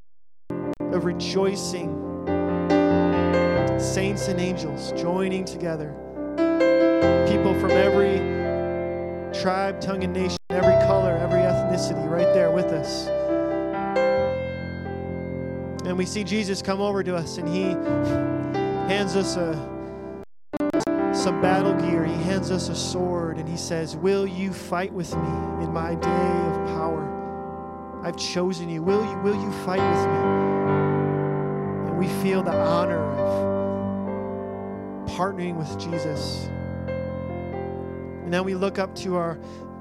[0.80, 2.15] of rejoicing.
[3.86, 5.94] Saints and angels joining together.
[7.30, 8.18] People from every
[9.32, 13.08] tribe, tongue, and nation, every color, every ethnicity, right there with us.
[15.86, 17.74] And we see Jesus come over to us and he
[18.92, 19.54] hands us a
[21.14, 22.04] some battle gear.
[22.04, 25.94] He hands us a sword and he says, Will you fight with me in my
[25.94, 28.02] day of power?
[28.04, 28.82] I've chosen you.
[28.82, 30.20] Will you, will you fight with me?
[31.88, 33.55] And we feel the honor of
[35.08, 36.48] partnering with Jesus.
[38.24, 39.40] And then we look up to our,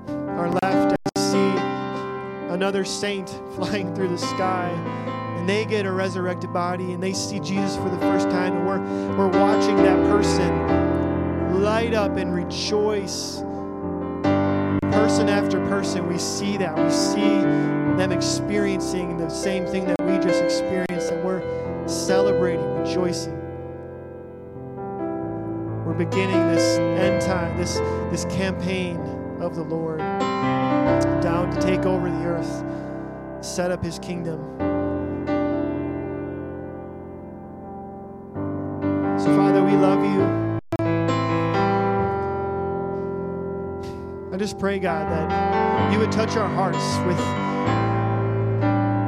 [0.08, 4.68] our left and see another saint flying through the sky
[5.44, 8.66] and they get a resurrected body and they see Jesus for the first time and
[8.66, 10.84] we're, we're watching that person
[11.62, 13.38] light up and rejoice.
[14.92, 16.76] Person after person, we see that.
[16.76, 17.40] We see
[17.96, 21.42] them experiencing the same thing that we just experienced, and we're
[21.88, 23.43] celebrating, rejoicing.
[25.94, 27.78] We're beginning this end time, this,
[28.10, 28.96] this campaign
[29.40, 30.00] of the Lord
[31.20, 32.64] down to take over the earth,
[33.44, 34.40] set up his kingdom.
[39.20, 40.58] So, Father, we love you.
[44.32, 47.18] I just pray, God, that you would touch our hearts with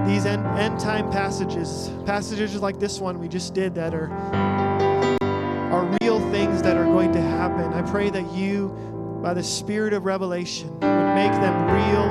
[0.07, 4.56] these end, end time passages, passages like this one we just did that are, are
[6.01, 7.73] real things that are going to happen.
[7.73, 8.69] I pray that you,
[9.23, 12.07] by the Spirit of revelation, would make them real.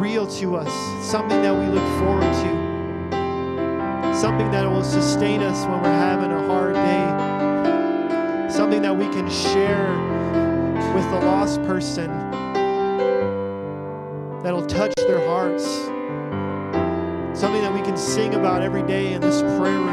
[0.00, 0.72] Real to us,
[1.08, 6.46] something that we look forward to, something that will sustain us when we're having a
[6.46, 9.92] hard day, something that we can share
[10.94, 12.10] with the lost person
[14.42, 15.91] that'll touch their hearts.
[18.12, 19.88] Sing about every day in this prayer room.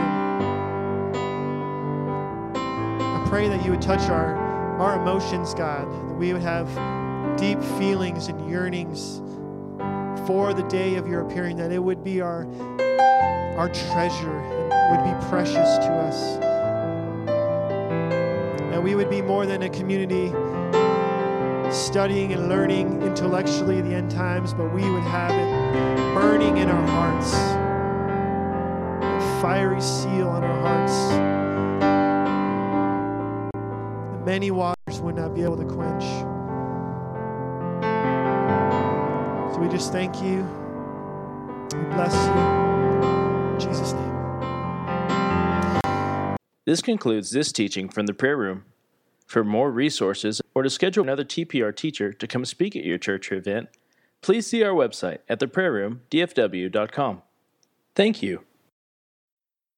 [2.99, 4.35] I pray that you would touch our,
[4.77, 6.67] our emotions, God, that we would have
[7.37, 9.21] deep feelings and yearnings
[10.27, 12.45] for the day of your appearing, that it would be our,
[13.57, 16.39] our treasure and would be precious to us.
[18.73, 20.27] And we would be more than a community
[21.71, 26.87] studying and learning intellectually the end times, but we would have it burning in our
[26.87, 27.58] hearts,
[29.41, 30.93] fiery seal on our hearts.
[34.11, 36.03] that Many waters would not be able to quench.
[39.53, 40.45] So we just thank you.
[41.73, 42.33] We bless you.
[43.53, 44.15] In Jesus' name.
[46.65, 48.65] This concludes this teaching from the prayer room.
[49.25, 53.31] For more resources or to schedule another TPR teacher to come speak at your church
[53.31, 53.69] or event,
[54.21, 57.21] please see our website at theprayerroomdfw.com.
[57.95, 58.43] Thank you